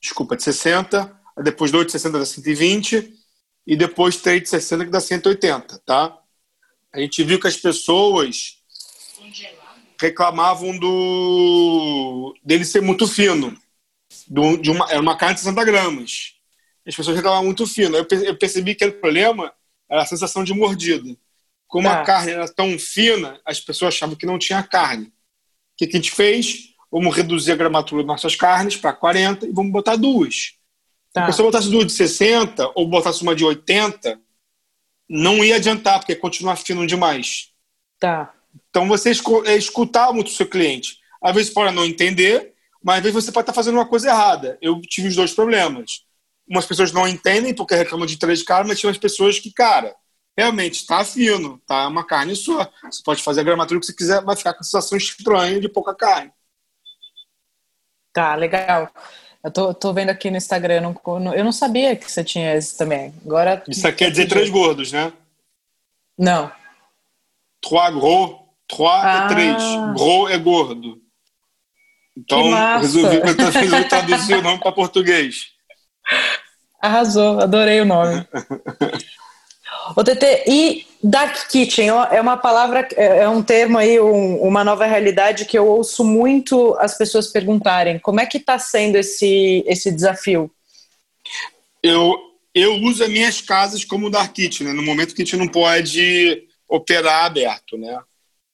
[0.00, 3.14] desculpa, de 60, depois dois de 60 dá 120,
[3.66, 6.18] e depois 3 de 60 que dá 180, tá?
[6.94, 8.58] A gente viu que as pessoas
[10.00, 13.56] reclamavam do dele ser muito fino.
[14.28, 16.34] Do, de uma, era uma carne de 60 gramas.
[16.86, 17.96] As pessoas reclamavam muito fino.
[17.96, 19.52] Eu, eu percebi que o problema
[19.90, 21.16] era a sensação de mordida.
[21.66, 22.00] Como tá.
[22.00, 25.06] a carne era tão fina, as pessoas achavam que não tinha carne.
[25.06, 25.12] O
[25.76, 26.74] que, que a gente fez?
[26.92, 30.54] Vamos reduzir a gramatura das nossas carnes para 40 e vamos botar duas.
[31.12, 31.22] Tá.
[31.22, 34.20] Se a pessoa botasse duas de 60 ou botasse uma de 80,
[35.08, 37.52] não ia adiantar, porque continuar fino demais.
[37.98, 38.32] Tá.
[38.70, 39.10] Então você
[39.46, 40.98] é escutar muito o seu cliente.
[41.22, 44.58] Às vezes pode não entender, mas às vezes você pode estar fazendo uma coisa errada.
[44.60, 46.04] Eu tive os dois problemas.
[46.46, 49.94] Umas pessoas não entendem porque reclamam de três caras, mas tinha umas pessoas que, cara,
[50.36, 52.70] realmente está fino, tá uma carne sua.
[52.84, 55.68] Você pode fazer a gramatura que você quiser, vai ficar com a sensação estranha de
[55.68, 56.30] pouca carne.
[58.12, 58.92] Tá, legal.
[59.44, 62.78] Eu tô, tô vendo aqui no Instagram, não, eu não sabia que você tinha esse
[62.78, 63.12] também.
[63.26, 63.62] Agora.
[63.68, 65.12] Isso quer dizer três gordos, né?
[66.18, 66.50] Não.
[67.60, 68.36] Trois gros,
[68.66, 69.24] trois ah.
[69.24, 69.62] é três.
[69.94, 70.98] Gros é gordo.
[72.16, 75.48] Então, resolvi, resolvi traduzir o nome para português.
[76.80, 78.26] Arrasou, adorei o nome.
[79.96, 84.64] Ô, TT, e Dark Kitchen é uma palavra, é, é um termo aí, um, uma
[84.64, 87.98] nova realidade que eu ouço muito as pessoas perguntarem.
[87.98, 90.50] Como é que está sendo esse, esse desafio?
[91.82, 92.16] Eu,
[92.54, 94.72] eu uso as minhas casas como Dark Kitchen, né?
[94.72, 98.00] no momento que a gente não pode operar aberto, né?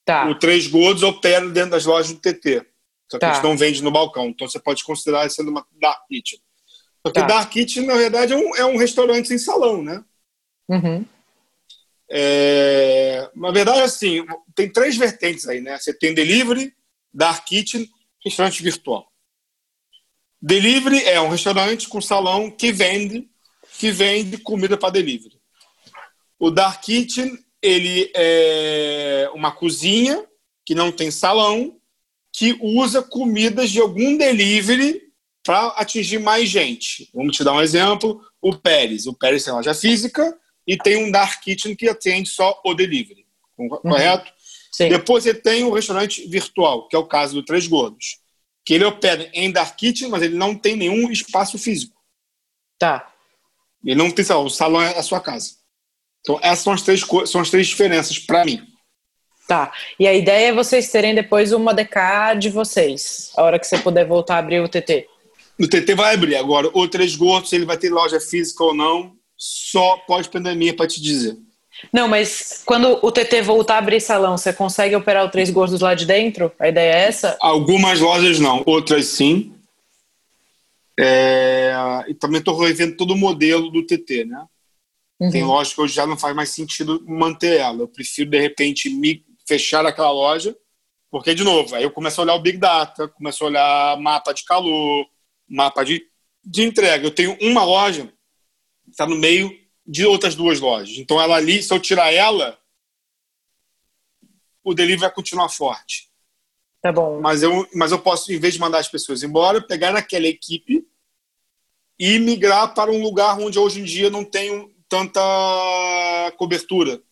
[0.04, 0.28] Tá.
[0.28, 2.66] O Três Gordos opera dentro das lojas do TT,
[3.08, 3.30] só que tá.
[3.30, 6.40] a gente não vende no balcão, então você pode considerar isso sendo uma Dark Kitchen.
[7.00, 7.26] Porque tá.
[7.26, 10.02] Dark Kitchen, na verdade, é um, é um restaurante sem salão, né?
[10.68, 11.04] Uhum.
[12.12, 15.78] É, na verdade, assim, tem três vertentes aí, né?
[15.78, 16.74] Você tem delivery,
[17.14, 17.88] dark kitchen,
[18.24, 19.10] restaurante virtual.
[20.42, 23.28] Delivery é um restaurante com salão que vende,
[23.78, 25.38] que vende comida para delivery.
[26.38, 30.26] O dark kitchen ele é uma cozinha
[30.64, 31.78] que não tem salão,
[32.32, 35.02] que usa comidas de algum delivery
[35.44, 37.10] para atingir mais gente.
[37.12, 39.06] Vamos te dar um exemplo: o Pérez.
[39.06, 40.39] O Pérez tem loja física
[40.70, 43.26] e tem um dark kitchen que atende só o delivery,
[43.58, 43.68] uhum.
[43.68, 44.32] correto?
[44.70, 44.88] Sim.
[44.88, 48.20] Depois ele tem o restaurante virtual, que é o caso do Três Gordos,
[48.64, 52.00] que ele opera em dark kitchen, mas ele não tem nenhum espaço físico.
[52.78, 53.12] Tá.
[53.84, 55.56] Ele não tem salão, o salão é a sua casa.
[56.20, 58.64] Então essas são as três, são as três diferenças para mim.
[59.48, 59.72] Tá.
[59.98, 63.76] E a ideia é vocês terem depois uma DK de vocês, a hora que você
[63.76, 65.08] puder voltar a abrir o TT.
[65.58, 66.36] O TT vai abrir.
[66.36, 71.00] Agora, o Três Gordos, ele vai ter loja física ou não, só pós-pandemia para te
[71.00, 71.34] dizer.
[71.90, 75.80] Não, mas quando o TT voltar a abrir salão, você consegue operar o Três Gordos
[75.80, 76.52] lá de dentro?
[76.58, 77.38] A ideia é essa?
[77.40, 79.54] Algumas lojas não, outras sim.
[80.98, 81.72] É...
[82.06, 84.44] E também estou revendo todo o modelo do TT, né?
[85.18, 85.30] Uhum.
[85.30, 87.80] Tem lojas que hoje já não faz mais sentido manter ela.
[87.80, 90.54] Eu prefiro, de repente, me fechar aquela loja
[91.10, 94.32] Porque, de novo, aí eu começo a olhar o Big Data, começo a olhar mapa
[94.34, 95.06] de calor,
[95.48, 96.02] mapa de,
[96.44, 97.06] de entrega.
[97.06, 98.12] Eu tenho uma loja
[99.00, 100.98] está no meio de outras duas lojas.
[100.98, 102.58] Então, ela ali, se eu tirar ela,
[104.62, 106.10] o delivery vai continuar forte.
[106.82, 107.20] Tá bom.
[107.20, 110.86] Mas eu, mas eu posso, em vez de mandar as pessoas embora, pegar aquela equipe
[111.98, 115.20] e migrar para um lugar onde hoje em dia não tem tanta
[116.36, 117.02] cobertura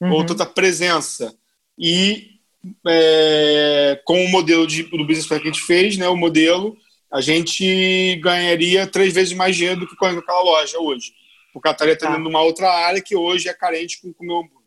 [0.00, 0.12] uhum.
[0.12, 1.36] ou tanta presença.
[1.76, 2.40] E
[2.86, 6.76] é, com o modelo de, do business plan que a gente fez, né, o modelo,
[7.10, 11.12] a gente ganharia três vezes mais dinheiro do que com aquela loja hoje.
[11.52, 12.28] Porque ela estaria atendendo tá.
[12.28, 14.58] uma outra área que hoje é carente com o meu hambúrguer.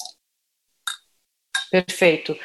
[1.71, 2.37] Perfeito.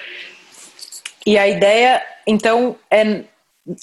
[1.27, 3.25] E a ideia, então, é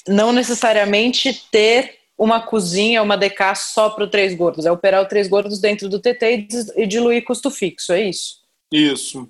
[0.08, 5.08] não necessariamente ter uma cozinha, uma DK só para o Três Gordos, é operar o
[5.08, 8.42] Três Gordos dentro do TT e diluir custo fixo, é isso?
[8.72, 9.28] Isso.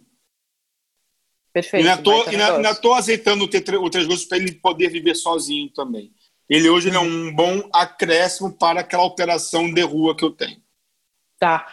[1.52, 1.86] Perfeito.
[1.86, 6.12] E ainda estou azeitando o, T3, o Três Gordos para ele poder viver sozinho também.
[6.48, 10.60] Ele hoje ele é um bom acréscimo para aquela operação de rua que eu tenho.
[11.38, 11.66] Tá.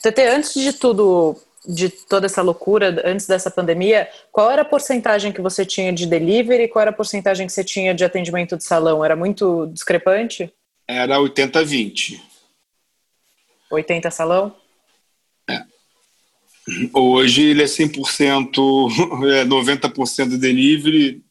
[0.00, 5.32] TT, antes de tudo, de toda essa loucura, antes dessa pandemia, qual era a porcentagem
[5.32, 8.56] que você tinha de delivery e qual era a porcentagem que você tinha de atendimento
[8.56, 9.04] de salão?
[9.04, 10.52] Era muito discrepante?
[10.88, 12.20] Era 80-20.
[13.70, 14.54] 80 salão?
[15.48, 15.62] É.
[16.92, 18.50] Hoje ele é 100%,
[19.40, 21.22] é 90% delivery,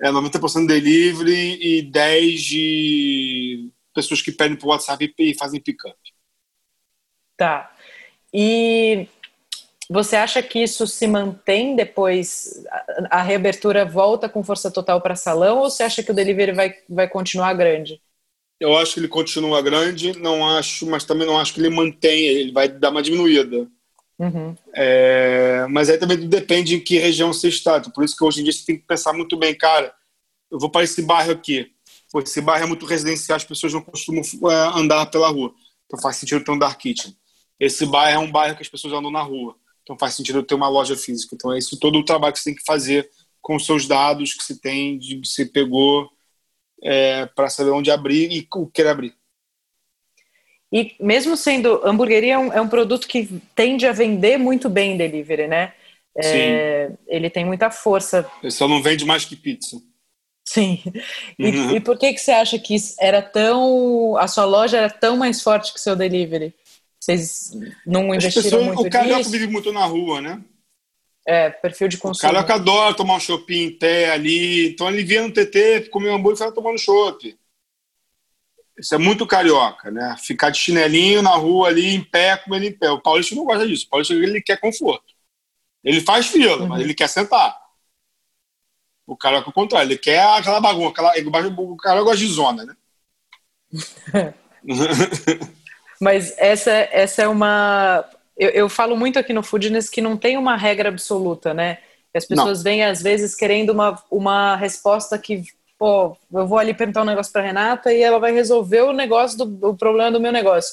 [0.00, 5.96] é 90% delivery e 10 de pessoas que pedem por WhatsApp e fazem pick-up.
[7.36, 7.74] Tá.
[8.32, 9.08] E
[9.88, 12.64] você acha que isso se mantém depois?
[13.10, 16.74] A, reabertura volta com força total para salão ou você acha que o delivery vai,
[16.88, 18.00] vai continuar grande?
[18.58, 22.26] Eu acho que ele continua grande, não acho, mas também não acho que ele mantém,
[22.26, 23.68] ele vai dar uma diminuída.
[24.18, 24.56] Uhum.
[24.74, 27.80] É, mas aí também depende em que região você está.
[27.80, 29.94] Por isso que hoje em dia você tem que pensar muito bem, cara.
[30.50, 31.70] Eu vou para esse bairro aqui.
[32.10, 35.52] Pô, esse bairro é muito residencial, as pessoas não costumam é, andar pela rua.
[35.86, 37.16] Então faz sentido ter um dark kitchen.
[37.58, 39.56] Esse bairro é um bairro que as pessoas andam na rua.
[39.82, 41.34] Então faz sentido ter uma loja física.
[41.34, 43.08] Então é isso todo o trabalho que você tem que fazer
[43.40, 46.10] com os seus dados que você tem, de você pegou,
[46.82, 49.14] é, para saber onde abrir e o que abrir.
[50.76, 54.92] E mesmo sendo hamburgueria é um, é um, produto que tende a vender muito bem
[54.92, 55.72] em delivery, né?
[56.14, 56.96] É, Sim.
[57.06, 58.30] Ele tem muita força.
[58.42, 59.80] Ele só não vende mais que pizza.
[60.44, 60.82] Sim.
[61.38, 61.76] E, uhum.
[61.76, 65.42] e por que que você acha que era tão a sua loja era tão mais
[65.42, 66.54] forte que o seu delivery?
[67.00, 67.52] Vocês
[67.86, 70.42] não investiram pessoas, muito O carioca vive muito na rua, né?
[71.26, 72.28] É, perfil de consumo.
[72.28, 74.68] O carioca adora tomar um shopping em pé ali.
[74.68, 77.34] Então ele via no TT, comia um hambúrguer e foi tomando chopp.
[78.78, 80.14] Isso é muito carioca, né?
[80.18, 82.90] Ficar de chinelinho na rua ali, em pé, comendo em pé.
[82.90, 83.86] O paulista não gosta disso.
[83.86, 85.14] O paulista ele quer conforto.
[85.82, 86.68] Ele faz fila, uhum.
[86.68, 87.56] mas ele quer sentar.
[89.06, 89.86] O carioca é o contrário.
[89.86, 90.90] Ele quer aquela bagunça.
[90.90, 91.12] Aquela,
[91.58, 92.76] o carioca gosta de zona, né?
[96.00, 98.04] Mas essa, essa é uma.
[98.36, 101.78] Eu, eu, falo muito aqui no Foodness que não tem uma regra absoluta, né?
[102.14, 102.64] As pessoas não.
[102.64, 105.42] vêm, às vezes, querendo uma, uma resposta que,
[105.78, 109.38] pô, eu vou ali perguntar um negócio para Renata e ela vai resolver o negócio
[109.38, 110.72] do o problema do meu negócio.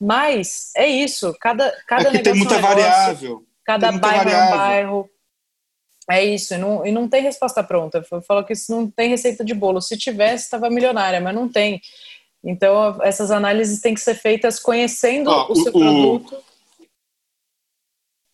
[0.00, 2.24] Mas é isso, cada, cada é negócio.
[2.24, 3.44] Tem muita é um negócio, variável.
[3.64, 4.32] Cada bairro variável.
[4.32, 5.10] é um bairro.
[6.10, 8.04] É isso, e não, e não tem resposta pronta.
[8.10, 9.80] Eu falo que isso não tem receita de bolo.
[9.80, 11.80] Se tivesse, estava milionária, mas não tem.
[12.42, 16.44] Então, essas análises têm que ser feitas conhecendo o seu o, produto.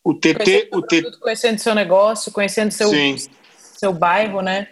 [0.05, 2.89] O TT, o TT, conhecendo seu negócio, conhecendo seu
[3.77, 4.69] seu bairro, né?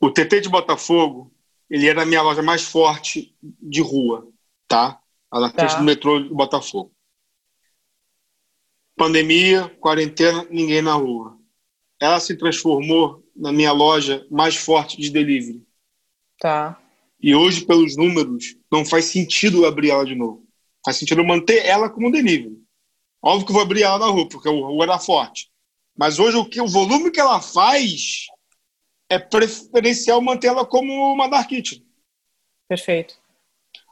[0.00, 1.32] O TT de Botafogo,
[1.68, 4.28] ele era a minha loja mais forte de rua,
[4.68, 5.00] tá?
[5.32, 5.78] Na frente tá.
[5.78, 6.92] do metrô de Botafogo.
[8.96, 11.36] Pandemia, quarentena, ninguém na rua.
[12.00, 15.66] Ela se transformou na minha loja mais forte de delivery.
[16.38, 16.80] Tá.
[17.20, 20.46] E hoje, pelos números, não faz sentido abrir ela de novo.
[20.84, 22.56] Faz sentido manter ela como delivery.
[23.22, 25.50] Óbvio que eu vou abrir ela na rua, porque o rua era forte.
[25.96, 28.26] Mas hoje o, que, o volume que ela faz
[29.08, 31.84] é preferencial manter ela como uma dark kitchen.
[32.68, 33.14] Perfeito.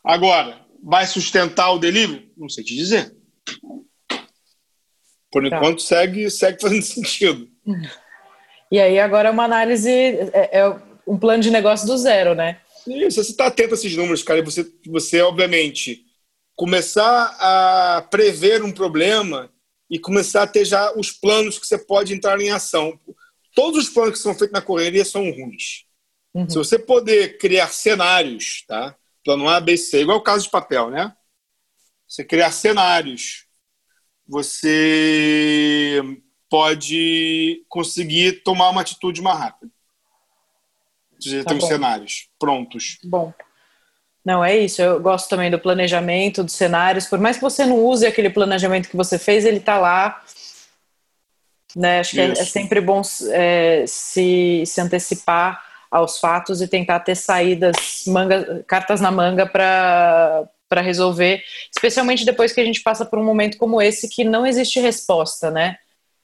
[0.04, 2.32] Agora, vai sustentar o delivery?
[2.36, 3.14] Não sei te dizer.
[5.30, 5.56] Por tá.
[5.56, 7.48] enquanto, segue, segue fazendo sentido.
[8.70, 12.60] E aí, agora é uma análise, é, é um plano de negócio do zero, né?
[12.86, 16.04] Isso, você está atento a esses números, cara, e você, você, obviamente,
[16.54, 19.50] começar a prever um problema
[19.90, 22.98] e começar a ter já os planos que você pode entrar em ação.
[23.54, 25.84] Todos os planos que são feitos na correria são ruins.
[26.34, 26.48] Uhum.
[26.48, 28.96] Se você poder criar cenários, tá?
[29.24, 31.14] Plano A, B, C, igual o caso de papel, né?
[32.06, 33.46] Você criar cenários,
[34.26, 36.00] você
[36.50, 39.72] pode conseguir tomar uma atitude mais rápida.
[41.20, 42.98] Já tá tem os cenários prontos.
[43.04, 43.32] Bom.
[44.24, 44.80] Não, é isso.
[44.80, 47.06] Eu gosto também do planejamento, dos cenários.
[47.06, 50.22] Por mais que você não use aquele planejamento que você fez, ele está lá.
[51.76, 52.00] Né?
[52.00, 57.14] Acho que é, é, sempre bom é, se, se antecipar aos fatos e tentar ter
[57.14, 63.18] saídas, manga, cartas na manga para para resolver, especialmente depois que a gente passa por
[63.18, 65.76] um momento como esse que não existe resposta, né?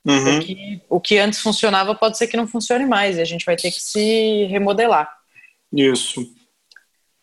[0.05, 0.39] Uhum.
[0.39, 3.45] O, que, o que antes funcionava pode ser que não funcione mais e a gente
[3.45, 5.09] vai ter que se remodelar.
[5.73, 6.27] Isso.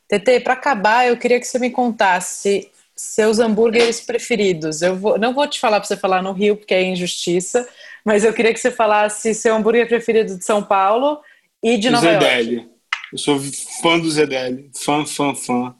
[0.07, 4.81] Tete, para acabar, eu queria que você me contasse seus hambúrgueres preferidos.
[4.81, 7.67] Eu vou, não vou te falar para você falar no Rio, porque é injustiça,
[8.07, 11.19] mas eu queria que você falasse seu hambúrguer preferido de São Paulo
[11.61, 12.55] e de Nova Zedeli.
[12.55, 12.69] York.
[13.11, 13.37] Eu sou
[13.81, 15.75] fã do Zedeli, fã, fã, fã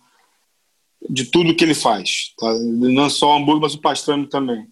[1.10, 2.34] de tudo que ele faz.
[2.38, 2.54] Tá?
[2.54, 4.68] Não só o hambúrguer, mas o pastrame também.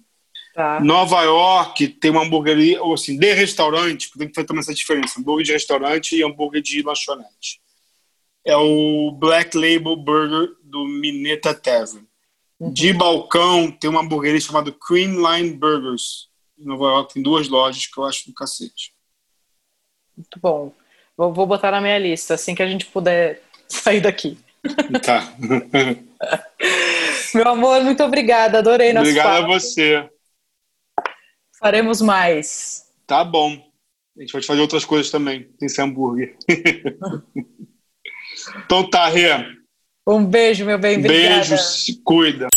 [0.53, 0.81] Tá.
[0.81, 5.21] Nova York tem uma hamburgueria, ou assim, de restaurante, tem que fazer também essa diferença:
[5.21, 7.61] hambúrguer de restaurante e hambúrguer de lanchonete.
[8.45, 12.05] É o Black Label Burger do Mineta Tavern.
[12.59, 12.73] Uhum.
[12.73, 16.34] De balcão tem uma hamburgueria chamada Creamline Burgers.
[16.57, 18.93] Em Nova York tem duas lojas que eu acho do cacete.
[20.15, 20.73] Muito bom.
[21.17, 24.37] Vou, vou botar na minha lista assim que a gente puder sair daqui.
[25.03, 25.33] Tá.
[27.33, 28.59] Meu amor, muito obrigada.
[28.59, 29.53] Adorei nosso Obrigado papo.
[29.53, 30.09] a você.
[31.59, 32.85] Faremos mais.
[33.05, 33.51] Tá bom.
[34.17, 36.37] A gente vai fazer outras coisas também, sem ser hambúrguer.
[38.65, 39.29] então tá, Rê.
[40.07, 40.97] Um beijo, meu bem.
[40.99, 41.35] Obrigada.
[41.35, 42.47] Beijo, se cuida.